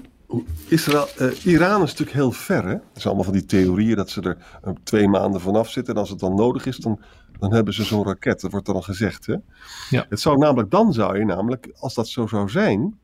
Israël, 0.68 1.06
uh, 1.20 1.44
Iran 1.44 1.82
is 1.82 1.90
natuurlijk 1.90 2.16
heel 2.16 2.32
ver. 2.32 2.64
Hè? 2.64 2.72
Het 2.72 2.96
is 2.96 3.06
allemaal 3.06 3.24
van 3.24 3.32
die 3.32 3.44
theorieën 3.44 3.96
dat 3.96 4.10
ze 4.10 4.20
er 4.20 4.36
uh, 4.66 4.72
twee 4.82 5.08
maanden 5.08 5.40
vanaf 5.40 5.70
zitten. 5.70 5.94
En 5.94 6.00
als 6.00 6.10
het 6.10 6.18
dan 6.18 6.34
nodig 6.34 6.66
is, 6.66 6.76
dan, 6.76 7.00
dan 7.38 7.54
hebben 7.54 7.74
ze 7.74 7.84
zo'n 7.84 8.04
raket. 8.04 8.40
Dat 8.40 8.50
wordt 8.50 8.68
er 8.68 8.74
al 8.74 8.82
gezegd. 8.82 9.26
Hè? 9.26 9.36
Ja. 9.90 10.06
Het 10.08 10.20
zou 10.20 10.38
namelijk, 10.38 10.70
dan 10.70 10.92
zou 10.92 11.18
je 11.18 11.24
namelijk, 11.24 11.70
als 11.78 11.94
dat 11.94 12.08
zo 12.08 12.26
zou 12.26 12.48
zijn, 12.48 12.98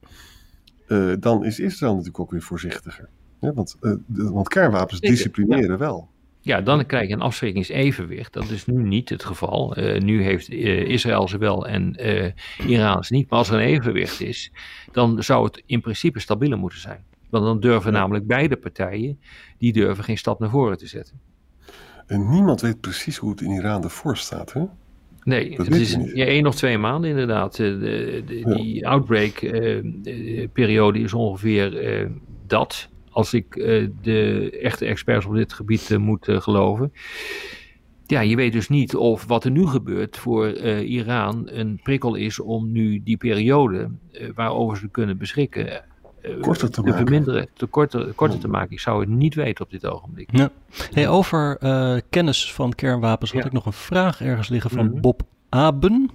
uh, 0.88 1.14
dan 1.20 1.44
is 1.44 1.58
Israël 1.58 1.92
natuurlijk 1.92 2.20
ook 2.20 2.30
weer 2.30 2.42
voorzichtiger. 2.42 3.08
Hè? 3.40 3.52
Want, 3.52 3.76
want 4.06 4.48
kernwapens 4.48 5.00
disciplineren 5.00 5.78
wel. 5.78 6.08
Ja, 6.46 6.60
dan 6.60 6.86
krijg 6.86 7.08
je 7.08 7.14
een 7.14 7.20
afschrikkingsevenwicht. 7.20 8.32
Dat 8.32 8.50
is 8.50 8.66
nu 8.66 8.82
niet 8.82 9.08
het 9.08 9.24
geval. 9.24 9.78
Uh, 9.78 10.00
nu 10.00 10.22
heeft 10.22 10.50
uh, 10.50 10.88
Israël 10.88 11.28
ze 11.28 11.38
wel 11.38 11.66
en 11.66 11.96
uh, 12.00 12.32
Iran 12.66 13.04
ze 13.04 13.14
niet. 13.14 13.30
Maar 13.30 13.38
als 13.38 13.48
er 13.48 13.54
een 13.54 13.66
evenwicht 13.66 14.20
is, 14.20 14.52
dan 14.92 15.22
zou 15.22 15.44
het 15.44 15.62
in 15.66 15.80
principe 15.80 16.20
stabieler 16.20 16.58
moeten 16.58 16.80
zijn. 16.80 17.04
Want 17.42 17.60
dan 17.60 17.70
durven 17.70 17.92
namelijk 17.92 18.26
beide 18.26 18.56
partijen, 18.56 19.20
die 19.58 19.72
durven 19.72 20.04
geen 20.04 20.18
stap 20.18 20.40
naar 20.40 20.50
voren 20.50 20.78
te 20.78 20.86
zetten. 20.86 21.20
En 22.06 22.30
niemand 22.30 22.60
weet 22.60 22.80
precies 22.80 23.16
hoe 23.16 23.30
het 23.30 23.40
in 23.40 23.50
Iran 23.50 23.82
ervoor 23.82 24.16
staat, 24.16 24.52
hè? 24.52 24.64
Nee, 25.22 25.54
het 25.56 25.74
is 25.74 25.96
ja, 26.14 26.24
één 26.24 26.46
of 26.46 26.54
twee 26.54 26.78
maanden 26.78 27.10
inderdaad. 27.10 27.56
De, 27.56 28.22
de, 28.26 28.54
die 28.56 28.88
outbreak-periode 28.88 30.98
is 30.98 31.14
ongeveer 31.14 32.00
uh, 32.00 32.06
dat, 32.46 32.88
als 33.10 33.34
ik 33.34 33.56
uh, 33.56 33.88
de 34.02 34.50
echte 34.62 34.84
experts 34.84 35.26
op 35.26 35.34
dit 35.34 35.52
gebied 35.52 35.98
moet 35.98 36.26
geloven. 36.28 36.92
Ja, 38.06 38.20
je 38.20 38.36
weet 38.36 38.52
dus 38.52 38.68
niet 38.68 38.96
of 38.96 39.26
wat 39.26 39.44
er 39.44 39.50
nu 39.50 39.66
gebeurt 39.66 40.16
voor 40.16 40.48
Iran 40.80 41.48
een 41.50 41.80
prikkel 41.82 42.14
is 42.14 42.40
om 42.40 42.72
nu 42.72 43.02
die 43.02 43.16
periode 43.16 43.90
waarover 44.34 44.76
ze 44.76 44.88
kunnen 44.88 45.18
beschikken 45.18 45.70
eh, 45.70 45.78
korter 46.40 46.70
te, 46.70 46.82
te 46.82 46.92
verminderen, 46.92 47.48
te 47.54 47.66
korter, 47.66 48.12
korter 48.12 48.38
te 48.38 48.48
maken. 48.48 48.70
Ik 48.70 48.80
zou 48.80 49.00
het 49.00 49.08
niet 49.08 49.34
weten 49.34 49.64
op 49.64 49.70
dit 49.70 49.86
ogenblik. 49.86 50.28
Ja. 50.32 50.50
Hey, 50.92 51.08
over 51.08 51.56
uh, 51.60 51.96
kennis 52.10 52.52
van 52.52 52.74
kernwapens 52.74 53.32
had 53.32 53.44
ik 53.44 53.52
nog 53.52 53.66
een 53.66 53.72
vraag 53.72 54.20
ergens 54.20 54.48
liggen 54.48 54.70
van 54.70 54.86
mm 54.86 55.00
Bob 55.00 55.22
Aben. 55.48 56.10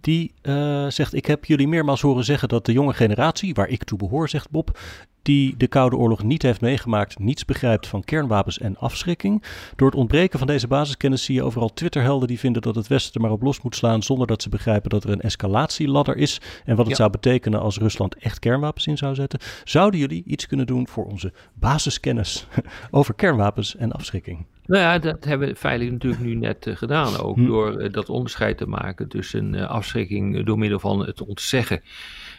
Die 0.00 0.34
uh, 0.42 0.86
zegt: 0.88 1.14
Ik 1.14 1.26
heb 1.26 1.44
jullie 1.44 1.68
meermaals 1.68 2.00
horen 2.00 2.24
zeggen 2.24 2.48
dat 2.48 2.66
de 2.66 2.72
jonge 2.72 2.92
generatie, 2.92 3.54
waar 3.54 3.68
ik 3.68 3.84
toe 3.84 3.98
behoor, 3.98 4.28
zegt 4.28 4.50
Bob, 4.50 4.78
die 5.22 5.56
de 5.56 5.66
Koude 5.66 5.96
Oorlog 5.96 6.22
niet 6.22 6.42
heeft 6.42 6.60
meegemaakt, 6.60 7.18
niets 7.18 7.44
begrijpt 7.44 7.86
van 7.86 8.04
kernwapens 8.04 8.58
en 8.58 8.76
afschrikking. 8.76 9.42
Door 9.76 9.88
het 9.88 9.98
ontbreken 9.98 10.38
van 10.38 10.46
deze 10.46 10.66
basiskennis 10.66 11.24
zie 11.24 11.34
je 11.34 11.42
overal 11.42 11.72
Twitterhelden 11.72 12.28
die 12.28 12.38
vinden 12.38 12.62
dat 12.62 12.74
het 12.74 12.86
Westen 12.86 13.14
er 13.14 13.20
maar 13.20 13.30
op 13.30 13.42
los 13.42 13.60
moet 13.62 13.76
slaan 13.76 14.02
zonder 14.02 14.26
dat 14.26 14.42
ze 14.42 14.48
begrijpen 14.48 14.90
dat 14.90 15.04
er 15.04 15.10
een 15.10 15.20
escalatieladder 15.20 16.16
is 16.16 16.40
en 16.64 16.76
wat 16.76 16.86
het 16.86 16.96
zou 16.96 17.10
betekenen 17.10 17.60
als 17.60 17.78
Rusland 17.78 18.16
echt 18.16 18.38
kernwapens 18.38 18.86
in 18.86 18.96
zou 18.96 19.14
zetten. 19.14 19.40
Zouden 19.64 20.00
jullie 20.00 20.24
iets 20.26 20.46
kunnen 20.46 20.66
doen 20.66 20.88
voor 20.88 21.04
onze 21.04 21.32
basiskennis 21.54 22.46
over 22.90 23.14
kernwapens 23.14 23.76
en 23.76 23.92
afschrikking? 23.92 24.46
Nou 24.66 24.82
ja, 24.82 24.98
dat 24.98 25.24
hebben 25.24 25.48
we 25.48 25.56
feitelijk 25.56 25.92
natuurlijk 25.92 26.22
nu 26.22 26.34
net 26.34 26.66
uh, 26.66 26.76
gedaan 26.76 27.16
ook. 27.16 27.36
Hm. 27.36 27.46
Door 27.46 27.82
uh, 27.82 27.92
dat 27.92 28.08
onderscheid 28.08 28.58
te 28.58 28.66
maken 28.66 29.08
tussen 29.08 29.54
uh, 29.54 29.70
afschrikking 29.70 30.44
door 30.44 30.58
middel 30.58 30.78
van 30.78 31.06
het 31.06 31.22
ontzeggen 31.22 31.80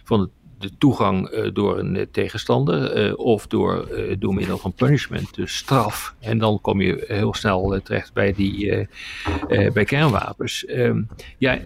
van 0.04 0.20
het 0.20 0.30
de 0.64 0.78
toegang 0.78 1.30
uh, 1.30 1.50
door 1.54 1.80
een 1.80 1.96
eh, 1.96 2.06
tegenstander 2.12 3.08
uh, 3.08 3.18
of 3.18 3.48
door, 3.48 3.88
door 4.20 4.34
middel 4.34 4.58
van 4.58 4.74
punishment, 4.74 5.36
dus 5.36 5.58
straf. 5.58 6.16
En 6.20 6.38
dan 6.38 6.62
kom 6.62 6.82
je 6.82 7.06
heel 7.08 7.34
snel 7.34 7.80
terecht 7.84 8.14
bij, 8.14 8.34
die, 8.34 8.88
bij 9.74 9.84
kernwapens. 9.84 10.66
Um, 10.70 11.08
ja, 11.38 11.60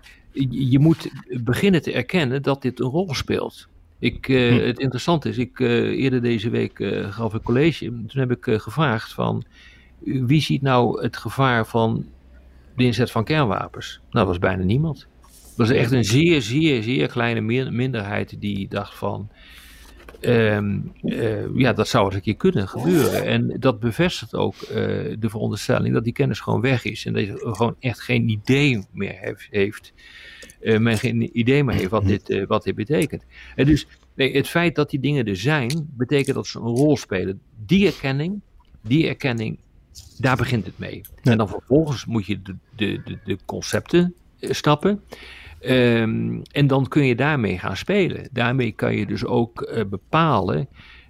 je 0.50 0.80
moet 0.80 1.12
beginnen 1.44 1.82
te 1.82 1.92
erkennen 1.92 2.42
dat 2.42 2.62
dit 2.62 2.80
een 2.80 2.90
rol 2.90 3.14
speelt. 3.14 3.68
Ik, 4.00 4.26
hm. 4.26 4.34
Het 4.34 4.80
interessante 4.80 5.30
is, 5.30 5.38
ik, 5.38 5.60
eerder 5.60 6.22
deze 6.22 6.50
week 6.50 7.04
gaf 7.10 7.34
een 7.34 7.42
college. 7.42 7.86
Toen 7.86 8.20
heb 8.20 8.32
ik 8.32 8.62
gevraagd 8.62 9.14
van 9.14 9.44
wie 10.04 10.42
ziet 10.42 10.62
nou 10.62 11.02
het 11.02 11.18
gevaar 11.18 11.66
van 11.66 12.06
de 12.76 12.84
inzet 12.84 13.12
van 13.12 13.24
kernwapens? 13.24 14.00
Nou, 14.00 14.12
dat 14.12 14.28
was 14.28 14.40
bijna 14.40 14.64
niemand 14.64 15.08
was 15.58 15.70
echt 15.70 15.92
een 15.92 16.06
zeer, 16.06 16.42
zeer, 16.42 16.84
zeer 16.84 17.08
kleine 17.08 17.42
minderheid 17.72 18.42
die 18.42 18.68
dacht 18.68 18.96
van. 18.96 19.30
Um, 20.22 20.92
uh, 21.04 21.56
ja, 21.56 21.74
dat 21.74 21.88
zou 21.88 22.06
eens 22.06 22.16
een 22.16 22.22
keer 22.22 22.36
kunnen 22.36 22.68
gebeuren. 22.68 23.26
En 23.26 23.60
dat 23.60 23.80
bevestigt 23.80 24.36
ook 24.36 24.56
uh, 24.62 24.68
de 25.20 25.30
veronderstelling 25.30 25.94
dat 25.94 26.04
die 26.04 26.14
kennis 26.14 26.40
gewoon 26.40 26.62
weg 26.62 26.84
is. 26.84 27.06
En 27.06 27.14
dat 27.14 27.26
je 27.26 27.40
gewoon 27.42 27.76
echt 27.80 28.02
geen 28.02 28.30
idee 28.30 28.86
meer 28.92 29.18
heeft. 29.20 29.48
heeft 29.52 29.94
uh, 30.62 30.78
men 30.80 30.98
geen 30.98 31.40
idee 31.40 31.64
meer 31.64 31.76
heeft 31.76 31.90
wat 31.90 32.06
dit, 32.06 32.46
wat 32.48 32.64
dit 32.64 32.76
betekent. 32.76 33.24
En 33.56 33.66
dus 33.66 33.88
nee, 34.16 34.36
het 34.36 34.48
feit 34.48 34.76
dat 34.76 34.90
die 34.90 35.00
dingen 35.00 35.26
er 35.26 35.38
zijn, 35.38 35.90
betekent 35.98 36.36
dat 36.36 36.48
ze 36.48 36.60
een 36.60 36.66
rol 36.66 36.98
spelen. 36.98 37.42
Die 37.66 37.86
erkenning, 37.86 38.42
die 38.82 39.08
erkenning, 39.08 39.60
daar 40.18 40.36
begint 40.36 40.66
het 40.66 40.78
mee. 40.78 41.02
En 41.24 41.38
dan 41.38 41.48
vervolgens 41.48 42.06
moet 42.06 42.26
je 42.26 42.42
de, 42.42 42.56
de, 42.76 43.02
de, 43.06 43.18
de 43.26 43.38
concepten 43.46 44.14
snappen. 44.40 45.02
Um, 45.62 46.42
en 46.52 46.68
dan 46.68 46.88
kun 46.88 47.06
je 47.06 47.16
daarmee 47.16 47.60
gaan 47.60 47.78
spelen. 47.78 48.30
Daarmee 48.32 48.72
kan 48.72 48.96
je 48.96 49.06
dus 49.06 49.26
ook 49.26 49.62
uh, 49.62 49.86
bepalen 49.86 50.68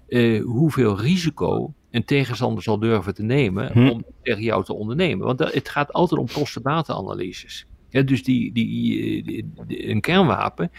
uh, 0.08 0.44
hoeveel 0.44 1.00
risico 1.00 1.74
een 1.90 2.04
tegenstander 2.04 2.62
zal 2.62 2.78
durven 2.78 3.14
te 3.14 3.22
nemen 3.22 3.72
hm. 3.72 3.88
om 3.88 4.04
tegen 4.22 4.42
jou 4.42 4.64
te 4.64 4.74
ondernemen. 4.74 5.26
Want 5.26 5.38
dat, 5.38 5.54
het 5.54 5.68
gaat 5.68 5.92
altijd 5.92 6.20
om 6.20 6.26
kosten-batenanalyses. 6.32 7.66
Ja, 7.88 8.02
dus 8.02 8.24
die, 8.24 8.52
die, 8.52 9.24
die, 9.24 9.88
een 9.88 10.00
kernwapen, 10.00 10.70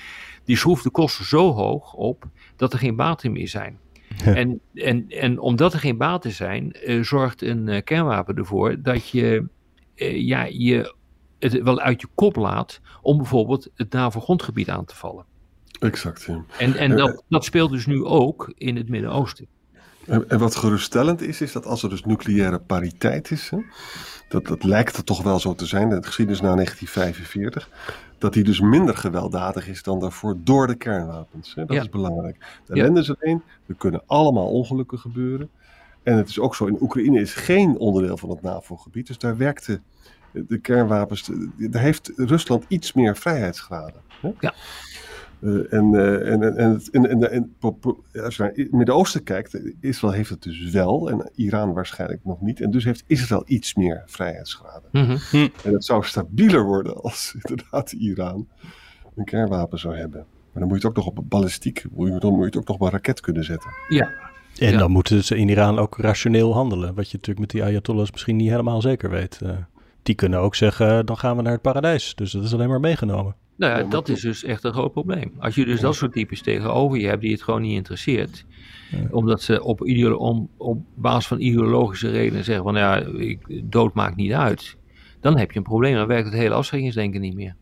die 0.46 0.58
schroeft 0.58 0.84
de 0.84 0.90
kosten 0.90 1.26
zo 1.26 1.52
hoog 1.52 1.94
op 1.94 2.26
dat 2.56 2.74
er 2.74 2.80
geen 2.80 2.96
baten 2.96 3.32
meer 3.32 3.48
zijn. 3.48 3.78
En, 4.26 4.60
en, 4.74 5.06
en 5.10 5.40
omdat 5.40 5.74
er 5.74 5.80
geen 5.80 5.98
baten 5.98 6.32
zijn, 6.32 6.76
uh, 6.86 7.04
zorgt 7.04 7.42
een 7.42 7.84
kernwapen 7.84 8.36
ervoor 8.36 8.82
dat 8.82 9.10
je 9.10 9.46
ja, 9.96 10.44
je 10.44 10.96
het 11.40 11.62
wel 11.62 11.80
uit 11.80 12.02
je 12.02 12.08
kop 12.16 12.36
laat 12.36 12.82
om 13.02 13.18
bijvoorbeeld 13.18 13.68
het 13.76 13.94
NAVO-grondgebied 13.94 14.70
aan 14.70 14.86
te 14.86 14.96
vallen. 14.96 15.26
Exact, 15.80 16.24
ja. 16.24 16.44
En, 16.58 16.76
en 16.76 16.96
dat, 16.96 17.24
dat 17.30 17.46
speelt 17.46 17.72
dus 17.72 17.86
nu 17.86 18.04
ook 18.04 18.54
in 18.58 18.76
het 18.76 18.90
Midden-Oosten. 18.90 19.48
En, 20.06 20.40
wat 20.40 20.56
geruststellend 20.56 21.22
is, 21.22 21.42
is 21.42 21.52
dat 21.52 21.66
als 21.66 21.84
er 21.84 21.90
dus 21.90 22.04
nucleaire 22.04 22.60
pariteit 22.60 23.32
is, 23.32 23.50
hè, 23.50 23.58
dat, 24.30 24.46
dat 24.46 24.64
lijkt 24.64 24.98
er 24.98 25.04
toch 25.04 25.22
wel 25.22 25.40
zo 25.40 25.56
te 25.56 25.66
zijn, 25.66 25.90
de 25.90 26.04
geschiedenis 26.04 26.42
na 26.42 26.54
1945, 26.56 27.70
dat 28.18 28.34
die 28.34 28.44
dus 28.44 28.60
minder 28.60 28.98
gewelddadig 28.98 29.68
is 29.68 29.84
dan 29.84 30.00
daarvoor 30.00 30.38
door 30.44 30.68
de 30.68 30.76
kernwapens. 30.76 31.56
Hè. 31.56 31.66
Dat 31.66 31.78
is 31.78 31.90
belangrijk. 31.90 32.38
De 32.66 32.74
ellende 32.74 33.00
is 33.00 33.14
één, 33.20 33.44
er 33.68 33.76
kunnen 33.76 34.02
allemaal 34.06 34.48
ongelukken 34.52 35.00
gebeuren. 35.00 35.50
En 36.04 36.18
het 36.18 36.30
is 36.30 36.40
ook 36.40 36.56
zo, 36.56 36.66
in 36.66 36.78
Oekraïne 36.82 37.20
is 37.20 37.34
geen 37.34 37.78
onderdeel 37.78 38.18
van 38.18 38.30
het 38.30 38.42
NAVO-gebied, 38.42 39.08
dus 39.08 39.18
daar 39.18 39.38
werkte 39.38 39.82
de 40.32 40.58
kernwapens, 40.58 41.30
daar 41.58 41.82
heeft 41.82 42.12
Rusland 42.16 42.66
iets 42.68 42.94
meer 42.94 43.18
vrijheidsgraden. 43.18 44.02
Hè? 44.22 44.32
Ja. 44.40 44.54
Uh, 45.42 45.74
en, 45.74 45.94
uh, 45.94 46.32
en, 46.32 46.58
en, 46.58 46.82
en, 46.92 47.32
en, 47.32 47.56
als 48.24 48.36
je 48.36 48.44
naar 48.44 48.52
het 48.56 48.72
Midden-Oosten 48.72 49.24
kijkt, 49.24 49.62
Israël 49.80 50.14
heeft 50.14 50.30
het 50.30 50.42
dus 50.42 50.72
wel 50.72 51.10
en 51.10 51.32
Iran 51.36 51.74
waarschijnlijk 51.74 52.20
nog 52.24 52.42
niet. 52.42 52.62
En 52.62 52.72
dus 52.72 52.84
heeft 52.84 53.04
Israël 53.08 53.44
iets 53.46 53.76
meer 53.76 54.04
vrijheidsgraden. 54.06 54.90
Mm 54.92 55.18
-hmm. 55.32 55.50
En 55.64 55.74
het 55.74 55.86
zou 55.86 56.04
stabieler 56.04 56.64
worden 56.64 57.02
als 57.02 57.36
inderdaad 57.42 57.92
Iran 57.92 58.48
een 59.16 59.26
kernwapen 59.26 59.80
zou 59.80 59.98
hebben. 59.98 60.26
Maar 60.52 60.62
dan 60.62 60.68
moet 60.68 60.82
je 60.82 60.88
het 60.88 60.98
ook 60.98 61.06
nog 61.06 61.16
op 61.18 61.30
ballistiek, 61.30 61.82
dan 61.82 61.92
moet 61.94 62.08
je 62.38 62.46
het 62.46 62.58
ook 62.58 62.68
nog 62.68 62.76
op 62.76 62.82
een 62.82 62.90
raket 62.90 63.20
kunnen 63.20 63.44
zetten. 63.44 63.70
Ja, 63.90 64.10
En 64.58 64.78
dan 64.78 64.92
moeten 64.92 65.24
ze 65.24 65.38
in 65.38 65.50
Iran 65.50 65.80
ook 65.80 65.98
rationeel 65.98 66.54
handelen. 66.54 66.96
Wat 66.96 67.10
je 67.10 67.18
natuurlijk 67.18 67.40
met 67.40 67.50
die 67.50 67.64
Ayatollahs 67.64 68.12
misschien 68.12 68.36
niet 68.36 68.50
helemaal 68.50 68.82
zeker 68.82 69.10
weet. 69.10 69.40
Uh, 69.44 69.50
die 70.04 70.16
kunnen 70.16 70.40
ook 70.40 70.56
zeggen, 70.56 71.06
dan 71.06 71.18
gaan 71.18 71.36
we 71.36 71.42
naar 71.42 71.52
het 71.52 71.62
paradijs. 71.62 72.16
Dus 72.16 72.32
dat 72.32 72.44
is 72.44 72.54
alleen 72.54 72.70
maar 72.70 72.80
meegenomen. 72.80 73.36
Nou 73.60 73.80
ja, 73.80 73.90
dat 73.90 74.10
is 74.10 74.22
dus 74.22 74.44
echt 74.44 74.64
een 74.64 74.74
groot 74.74 74.92
probleem. 74.92 75.34
Als 75.40 75.56
je 75.56 75.66
dus 75.66 75.80
dat 75.80 75.96
soort 75.96 76.14
types 76.14 76.42
tegenover 76.42 77.00
je 77.00 77.08
hebt 77.08 77.22
die 77.22 77.32
het 77.32 77.42
gewoon 77.42 77.62
niet 77.62 77.76
interesseert. 77.76 78.46
Omdat 79.12 79.42
ze 79.42 79.64
op, 79.64 79.82
om, 80.18 80.50
op 80.58 80.82
basis 80.96 81.28
van 81.28 81.40
ideologische 81.40 82.10
redenen 82.10 82.44
zeggen 82.44 82.64
van 82.64 82.76
ja, 82.76 82.96
ik, 82.98 83.62
dood 83.72 83.94
maakt 83.94 84.16
niet 84.16 84.34
uit. 84.34 84.78
Dan 85.20 85.38
heb 85.38 85.52
je 85.52 85.58
een 85.58 85.64
probleem. 85.64 85.96
Dan 85.96 86.08
werkt 86.08 86.26
het 86.26 86.34
hele 86.34 86.54
afschrikkingsdenken 86.54 87.22
niet 87.22 87.36
meer. 87.36 87.56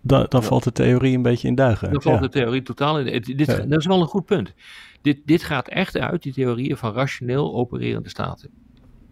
Dan, 0.00 0.26
dan 0.28 0.42
valt 0.42 0.64
de 0.64 0.72
theorie 0.72 1.16
een 1.16 1.22
beetje 1.22 1.48
in 1.48 1.54
duigen. 1.54 1.92
Dan 1.92 2.02
valt 2.02 2.20
de 2.20 2.28
theorie 2.28 2.62
totaal 2.62 3.00
in. 3.00 3.22
Dit, 3.22 3.46
Dat 3.46 3.80
is 3.80 3.86
wel 3.86 4.00
een 4.00 4.06
goed 4.06 4.24
punt. 4.24 4.54
Dit, 5.02 5.20
dit 5.24 5.42
gaat 5.42 5.68
echt 5.68 5.98
uit 5.98 6.22
die 6.22 6.32
theorieën 6.32 6.76
van 6.76 6.92
rationeel 6.92 7.54
opererende 7.54 8.08
staten. 8.08 8.50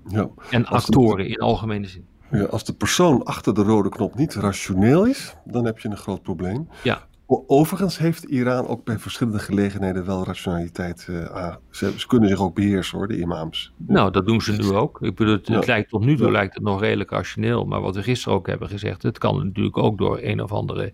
Ja. 0.09 0.29
En 0.51 0.67
actoren 0.67 1.29
in 1.29 1.39
algemene 1.39 1.87
zin. 1.87 2.07
Ja, 2.33 2.45
als 2.45 2.65
de 2.65 2.73
persoon 2.73 3.25
achter 3.25 3.55
de 3.55 3.62
rode 3.62 3.89
knop 3.89 4.15
niet 4.15 4.35
rationeel 4.35 5.05
is, 5.05 5.35
dan 5.45 5.65
heb 5.65 5.79
je 5.79 5.89
een 5.89 5.97
groot 5.97 6.23
probleem. 6.23 6.69
Ja. 6.83 7.07
Overigens 7.47 7.99
heeft 7.99 8.23
Iran 8.23 8.67
ook 8.67 8.85
bij 8.85 8.99
verschillende 8.99 9.39
gelegenheden 9.39 10.05
wel 10.05 10.25
rationaliteit. 10.25 11.07
Uh, 11.11 11.55
ze, 11.71 11.93
ze, 11.97 12.07
kunnen 12.07 12.29
zich 12.29 12.41
ook 12.41 12.55
beheersen 12.55 12.99
hoor, 12.99 13.09
de 13.09 13.19
imams. 13.19 13.73
Nou, 13.77 14.11
dat 14.11 14.27
doen 14.27 14.41
ze 14.41 14.53
nu 14.53 14.71
ook. 14.71 15.03
Ik 15.03 15.15
bedoel, 15.15 15.39
het, 15.43 15.67
lijkt 15.67 15.89
tot 15.89 16.05
nu 16.05 16.17
toe 16.17 16.31
lijkt 16.31 16.55
het 16.55 16.62
nog 16.62 16.81
redelijk 16.81 17.11
rationeel. 17.11 17.65
Maar 17.65 17.81
wat 17.81 17.95
we 17.95 18.03
gisteren 18.03 18.39
ook 18.39 18.47
hebben 18.47 18.69
gezegd, 18.69 19.03
het 19.03 19.19
kan 19.19 19.45
natuurlijk 19.45 19.79
ook 19.79 19.99
door 19.99 20.19
een 20.23 20.43
of 20.43 20.53
andere 20.53 20.93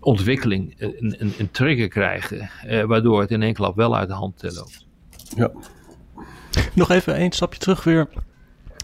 ontwikkeling 0.00 0.74
een, 0.78 1.14
een, 1.18 1.32
een 1.38 1.50
trigger 1.50 1.88
krijgen. 1.88 2.50
Eh, 2.66 2.84
waardoor 2.84 3.20
het 3.20 3.30
in 3.30 3.42
één 3.42 3.54
klap 3.54 3.76
wel 3.76 3.96
uit 3.96 4.08
de 4.08 4.14
hand 4.14 4.42
loopt. 4.42 4.86
Ja. 5.36 5.50
Nog 6.74 6.90
even 6.90 7.20
een 7.20 7.32
stapje 7.32 7.58
terug 7.58 7.84
weer 7.84 8.08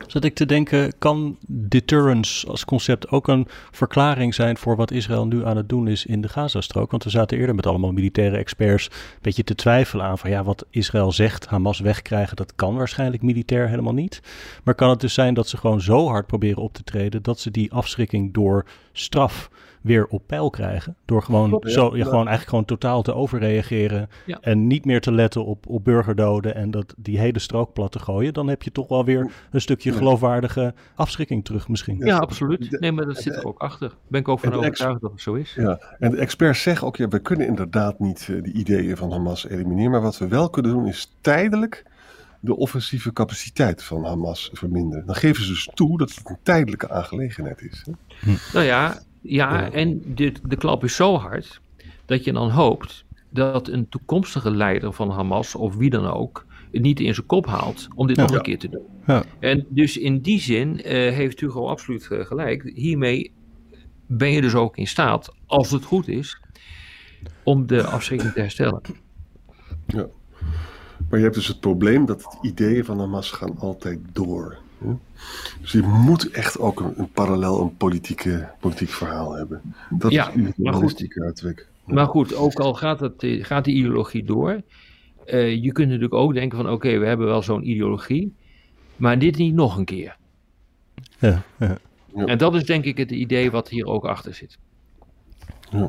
zat 0.06 0.24
ik 0.24 0.34
te 0.34 0.46
denken, 0.46 0.92
kan 0.98 1.38
deterrence 1.46 2.46
als 2.46 2.64
concept 2.64 3.10
ook 3.10 3.28
een 3.28 3.46
verklaring 3.70 4.34
zijn 4.34 4.56
voor 4.56 4.76
wat 4.76 4.90
Israël 4.90 5.26
nu 5.26 5.44
aan 5.44 5.56
het 5.56 5.68
doen 5.68 5.88
is 5.88 6.06
in 6.06 6.20
de 6.20 6.28
Gazastrook? 6.28 6.90
Want 6.90 7.04
we 7.04 7.10
zaten 7.10 7.38
eerder 7.38 7.54
met 7.54 7.66
allemaal 7.66 7.92
militaire 7.92 8.36
experts 8.36 8.86
een 8.86 9.18
beetje 9.22 9.44
te 9.44 9.54
twijfelen 9.54 10.04
aan 10.04 10.18
van 10.18 10.30
ja, 10.30 10.44
wat 10.44 10.66
Israël 10.70 11.12
zegt, 11.12 11.46
Hamas 11.46 11.80
wegkrijgen, 11.80 12.36
dat 12.36 12.54
kan 12.54 12.76
waarschijnlijk 12.76 13.22
militair 13.22 13.68
helemaal 13.68 13.94
niet. 13.94 14.20
Maar 14.64 14.74
kan 14.74 14.90
het 14.90 15.00
dus 15.00 15.14
zijn 15.14 15.34
dat 15.34 15.48
ze 15.48 15.56
gewoon 15.56 15.80
zo 15.80 16.08
hard 16.08 16.26
proberen 16.26 16.62
op 16.62 16.74
te 16.74 16.84
treden 16.84 17.22
dat 17.22 17.40
ze 17.40 17.50
die 17.50 17.72
afschrikking 17.72 18.34
door 18.34 18.64
straf 18.92 19.50
weer 19.82 20.06
op 20.06 20.22
peil 20.26 20.50
krijgen. 20.50 20.96
Door 21.04 21.22
gewoon, 21.22 21.62
zo, 21.62 21.96
ja, 21.96 22.04
gewoon 22.04 22.26
eigenlijk 22.26 22.48
gewoon 22.48 22.64
totaal 22.64 23.02
te 23.02 23.14
overreageren. 23.14 24.08
En 24.40 24.66
niet 24.66 24.84
meer 24.84 25.00
te 25.00 25.12
letten 25.12 25.44
op, 25.44 25.66
op 25.66 25.84
burgerdoden 25.84 26.54
en 26.54 26.70
dat, 26.70 26.94
die 26.96 27.18
hele 27.18 27.38
strook 27.38 27.72
plat 27.72 27.92
te 27.92 27.98
gooien. 27.98 28.32
Dan 28.32 28.48
heb 28.48 28.62
je 28.62 28.72
toch 28.72 28.88
wel 28.88 29.04
weer 29.04 29.32
een 29.50 29.60
stukje 29.60 29.92
geloofwaardige 29.92 30.74
afschrikking 30.94 31.44
terug 31.44 31.68
misschien. 31.68 31.98
Ja, 31.98 32.18
absoluut. 32.18 32.80
Nee, 32.80 32.92
maar 32.92 33.06
dat 33.06 33.16
zit 33.16 33.36
er 33.36 33.44
ook 33.44 33.58
achter. 33.58 33.92
Ben 34.08 34.20
ik 34.20 34.28
ook 34.28 34.40
van 34.40 34.52
overtuigd 34.52 35.00
dat 35.00 35.10
het 35.10 35.20
zo 35.20 35.34
is. 35.34 35.54
Ja, 35.54 35.80
en 35.98 36.10
de 36.10 36.16
experts 36.16 36.62
zeggen 36.62 36.86
ook, 36.86 36.96
ja, 36.96 37.08
we 37.08 37.18
kunnen 37.18 37.46
inderdaad 37.46 37.98
niet 37.98 38.28
uh, 38.30 38.42
die 38.42 38.52
ideeën 38.52 38.96
van 38.96 39.12
Hamas 39.12 39.48
elimineren. 39.48 39.90
Maar 39.90 40.02
wat 40.02 40.18
we 40.18 40.28
wel 40.28 40.50
kunnen 40.50 40.72
doen 40.72 40.86
is 40.86 41.16
tijdelijk 41.20 41.84
de 42.40 42.56
offensieve 42.56 43.12
capaciteit 43.12 43.82
van 43.82 44.04
Hamas 44.04 44.50
verminderen. 44.52 45.06
Dan 45.06 45.14
geven 45.14 45.44
ze 45.44 45.48
dus 45.50 45.70
toe 45.74 45.98
dat 45.98 46.10
het 46.14 46.28
een 46.28 46.38
tijdelijke 46.42 46.90
aangelegenheid 46.90 47.62
is. 47.62 47.84
Hè? 47.84 47.92
Hm. 48.20 48.36
Nou 48.52 48.64
ja, 48.64 48.98
ja, 49.20 49.70
en 49.72 50.02
de, 50.14 50.32
de 50.42 50.56
klap 50.56 50.84
is 50.84 50.96
zo 50.96 51.16
hard 51.16 51.60
dat 52.04 52.24
je 52.24 52.32
dan 52.32 52.50
hoopt 52.50 53.04
dat 53.30 53.68
een 53.68 53.88
toekomstige 53.88 54.50
leider 54.50 54.92
van 54.92 55.10
Hamas 55.10 55.54
of 55.54 55.76
wie 55.76 55.90
dan 55.90 56.06
ook 56.06 56.46
het 56.72 56.82
niet 56.82 57.00
in 57.00 57.14
zijn 57.14 57.26
kop 57.26 57.46
haalt 57.46 57.88
om 57.94 58.06
dit 58.06 58.16
nog 58.16 58.30
een 58.30 58.42
keer 58.42 58.58
te 58.58 58.68
doen. 58.68 58.86
Ja. 59.06 59.24
En 59.38 59.66
dus 59.68 59.96
in 59.96 60.20
die 60.20 60.40
zin 60.40 60.78
uh, 60.78 60.82
heeft 60.90 61.40
Hugo 61.40 61.68
absoluut 61.68 62.08
uh, 62.12 62.24
gelijk. 62.24 62.70
Hiermee 62.74 63.32
ben 64.06 64.30
je 64.30 64.40
dus 64.40 64.54
ook 64.54 64.76
in 64.76 64.86
staat, 64.86 65.34
als 65.46 65.70
het 65.70 65.84
goed 65.84 66.08
is, 66.08 66.40
om 67.42 67.66
de 67.66 67.82
afschrikking 67.82 68.32
te 68.32 68.40
herstellen. 68.40 68.80
Ja. 69.86 70.06
Maar 71.08 71.18
je 71.18 71.24
hebt 71.24 71.34
dus 71.34 71.46
het 71.46 71.60
probleem 71.60 72.06
dat 72.06 72.20
de 72.20 72.48
ideeën 72.48 72.84
van 72.84 72.98
Hamas 72.98 73.30
gaan 73.30 73.58
altijd 73.58 73.98
door. 74.12 74.58
Dus 75.60 75.72
je 75.72 75.82
moet 75.82 76.30
echt 76.30 76.58
ook 76.58 76.80
een, 76.80 76.92
een 76.96 77.10
parallel 77.10 77.60
een 77.60 77.76
politieke, 77.76 78.48
politiek 78.60 78.88
verhaal 78.88 79.32
hebben. 79.32 79.62
Dat 79.90 80.12
ja, 80.12 80.30
is 80.30 80.52
maar 80.56 80.74
goed, 80.74 81.14
uitweg. 81.14 81.66
Maar 81.84 82.06
goed, 82.06 82.34
ook 82.34 82.60
al 82.60 82.74
gaat, 82.74 83.00
het, 83.00 83.24
gaat 83.40 83.64
die 83.64 83.74
ideologie 83.74 84.24
door, 84.24 84.62
uh, 85.26 85.62
je 85.62 85.72
kunt 85.72 85.86
natuurlijk 85.86 86.14
ook 86.14 86.34
denken 86.34 86.58
van 86.58 86.70
oké, 86.70 86.98
we 86.98 87.06
hebben 87.06 87.26
wel 87.26 87.42
zo'n 87.42 87.68
ideologie, 87.68 88.34
maar 88.96 89.18
dit 89.18 89.36
niet 89.36 89.54
nog 89.54 89.76
een 89.76 89.84
keer. 89.84 90.16
Ja, 91.18 91.42
ja. 91.58 91.78
En 92.14 92.38
dat 92.38 92.54
is 92.54 92.64
denk 92.64 92.84
ik 92.84 92.96
het 92.96 93.10
idee 93.10 93.50
wat 93.50 93.68
hier 93.68 93.86
ook 93.86 94.04
achter 94.04 94.34
zit. 94.34 94.58
Ja. 95.70 95.88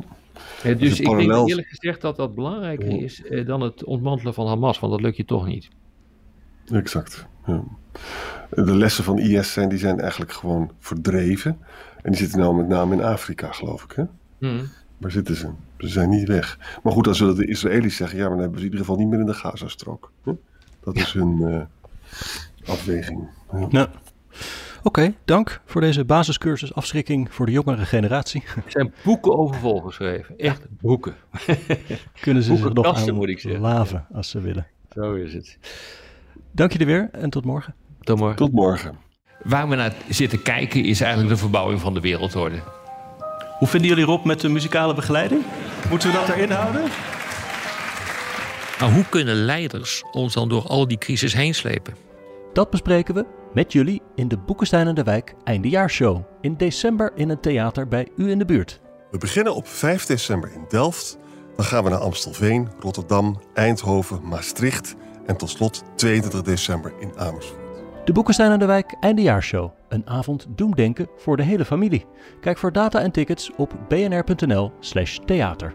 dus 0.74 1.00
ik 1.00 1.06
denk 1.06 1.48
eerlijk 1.48 1.68
gezegd 1.68 2.02
dat 2.02 2.16
dat 2.16 2.36
belangrijker 2.36 3.02
is 3.04 3.24
eh, 3.24 3.46
dan 3.46 3.62
het 3.62 3.84
ontmantelen 3.84 4.34
van 4.34 4.48
Hamas, 4.48 4.80
want 4.80 4.92
dat 4.94 5.02
lukt 5.02 5.18
je 5.18 5.26
toch 5.26 5.46
niet. 5.46 5.70
Exact. 6.72 7.28
Ja. 7.46 7.64
De 8.50 8.76
lessen 8.76 9.04
van 9.04 9.20
IS 9.20 9.54
zijn, 9.54 9.70
die 9.70 9.78
zijn 9.78 10.00
eigenlijk 10.00 10.32
gewoon 10.32 10.72
verdreven. 10.80 11.58
En 12.02 12.12
die 12.12 12.20
zitten 12.20 12.40
nou 12.40 12.56
met 12.56 12.68
name 12.68 12.96
in 12.96 13.04
Afrika, 13.04 13.52
geloof 13.52 13.84
ik. 13.84 13.92
Hè? 13.92 14.04
Hmm. 14.38 14.70
Waar 14.98 15.12
zitten 15.12 15.36
ze? 15.36 15.50
Ze 15.78 15.88
zijn 15.88 16.10
niet 16.10 16.28
weg. 16.28 16.80
Maar 16.84 16.94
goed, 16.94 17.04
dan 17.04 17.16
zullen 17.16 17.36
de 17.36 17.48
Israëli's 17.48 17.96
zeggen: 17.96 18.18
ja, 18.18 18.24
maar 18.24 18.34
dan 18.34 18.42
hebben 18.42 18.60
ze 18.60 18.66
in 18.66 18.72
ieder 18.72 18.86
geval 18.86 19.02
niet 19.02 19.10
meer 19.10 19.20
in 19.20 19.26
de 19.26 19.34
Gazastrook. 19.34 20.12
Hè? 20.24 20.32
Dat 20.84 20.96
is 20.96 21.14
hun 21.14 21.38
uh, 21.40 21.62
afweging. 22.66 23.30
Ja. 23.52 23.68
Nou. 23.70 23.88
Oké, 24.84 25.14
dank 25.26 25.62
voor 25.66 25.82
deze 25.82 26.06
basiscursus 26.06 26.74
afschrikking 26.74 27.34
voor 27.34 27.46
de 27.46 27.52
jongere 27.52 27.86
generatie. 27.86 28.44
Er 28.56 28.64
zijn 28.72 28.94
boeken 29.04 29.38
over 29.38 29.56
volgeschreven. 29.56 30.38
Echt 30.38 30.66
boeken. 30.70 31.16
Kunnen 32.22 32.44
ze 32.44 32.56
zich 32.56 32.74
nog 32.74 32.86
aan 32.86 33.16
moet 33.16 33.30
ik 33.30 33.40
zeggen. 33.40 33.62
laven 33.62 34.08
als 34.14 34.30
ze 34.30 34.42
willen. 34.42 34.68
Zo 34.94 35.14
is 35.14 35.34
het. 35.34 35.58
Dank 36.52 36.72
je 36.72 36.86
weer 36.86 37.10
en 37.12 37.30
tot 37.30 37.46
morgen. 37.46 37.76
Tot 38.00 38.18
morgen. 38.18 38.38
Tot 38.38 38.52
morgen. 38.52 38.98
Waar 39.44 39.70
we 39.70 39.76
naar 39.76 39.94
zitten 40.10 40.42
kijken 40.42 40.84
is 40.84 41.02
eigenlijk 41.02 41.34
de 41.34 41.40
verbouwing 41.40 41.80
van 41.80 41.94
de 41.94 42.00
wereldorde. 42.00 42.60
Hoe 43.58 43.68
vinden 43.68 43.90
jullie 43.90 44.06
Rob 44.06 44.26
met 44.26 44.40
de 44.40 44.50
muzikale 44.50 44.94
begeleiding? 44.94 45.44
Moeten 45.90 46.10
we 46.10 46.16
dat 46.16 46.30
erin 46.30 46.52
houden? 46.52 46.82
Maar 48.80 48.92
hoe 48.92 49.06
kunnen 49.10 49.36
leiders 49.36 50.04
ons 50.12 50.34
dan 50.34 50.50
door 50.50 50.68
al 50.68 50.88
die 50.88 50.98
crisis 50.98 51.34
heen 51.34 51.56
slepen? 51.56 51.96
Dat 52.54 52.70
bespreken 52.70 53.14
we 53.14 53.26
met 53.54 53.74
jullie 53.74 54.02
in 54.16 54.28
de 54.28 54.38
Boekenstein 54.38 54.88
en 54.88 54.96
de 54.96 55.04
Wijk 55.04 55.34
Eindejaarshow. 55.44 56.22
In 56.42 56.56
december 56.58 57.12
in 57.16 57.30
een 57.30 57.40
theater 57.40 57.88
bij 57.88 58.08
u 58.16 58.30
in 58.30 58.40
de 58.40 58.46
buurt. 58.46 58.82
We 59.12 59.18
beginnen 59.18 59.56
op 59.56 59.68
5 59.68 60.06
december 60.06 60.52
in 60.54 60.66
Delft. 60.68 61.18
Dan 61.56 61.66
gaan 61.66 61.84
we 61.84 61.90
naar 61.90 62.00
Amstelveen, 62.00 62.70
Rotterdam, 62.80 63.40
Eindhoven, 63.54 64.20
Maastricht 64.24 64.96
en 65.26 65.38
tot 65.38 65.50
slot 65.50 65.84
22 65.96 66.42
december 66.42 66.94
in 67.00 67.12
Amersfoort. 67.18 67.59
De 68.10 68.16
Boekenstein 68.16 68.52
aan 68.52 68.60
de 68.60 68.66
Wijk 68.66 68.96
Eindejaarshow. 69.00 69.72
Een 69.90 70.08
avond 70.08 70.46
doemdenken 70.50 71.10
voor 71.18 71.38
de 71.38 71.44
hele 71.44 71.66
familie. 71.66 72.06
Kijk 72.42 72.58
voor 72.58 72.72
data 72.72 73.00
en 73.00 73.12
tickets 73.12 73.52
op 73.58 73.74
bnr.nl 73.88 74.72
slash 74.80 75.18
theater. 75.26 75.74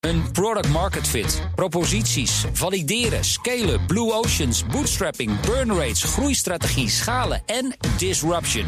Een 0.00 0.32
product 0.32 0.68
market 0.68 1.08
fit, 1.08 1.42
proposities, 1.54 2.44
valideren, 2.52 3.24
scalen, 3.24 3.86
blue 3.86 4.12
oceans, 4.12 4.66
bootstrapping, 4.66 5.40
burn 5.40 5.72
rates, 5.72 6.04
groeistrategie, 6.04 6.88
schalen 6.88 7.42
en 7.46 7.76
disruption. 7.98 8.66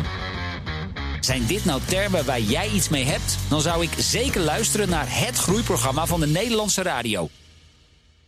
Zijn 1.20 1.46
dit 1.46 1.64
nou 1.64 1.80
termen 1.88 2.24
waar 2.24 2.40
jij 2.40 2.68
iets 2.68 2.88
mee 2.88 3.04
hebt? 3.04 3.38
Dan 3.48 3.61
zou 3.61 3.83
ik 3.83 3.90
zeker 3.96 4.40
luisteren 4.40 4.88
naar 4.88 5.06
het 5.09 5.37
groeiprogramma 5.37 6.06
van 6.06 6.20
de 6.20 6.26
Nederlandse 6.26 6.83
radio. 6.83 7.28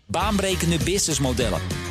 Baanbrekende 0.06 0.78
businessmodellen. 0.84 1.81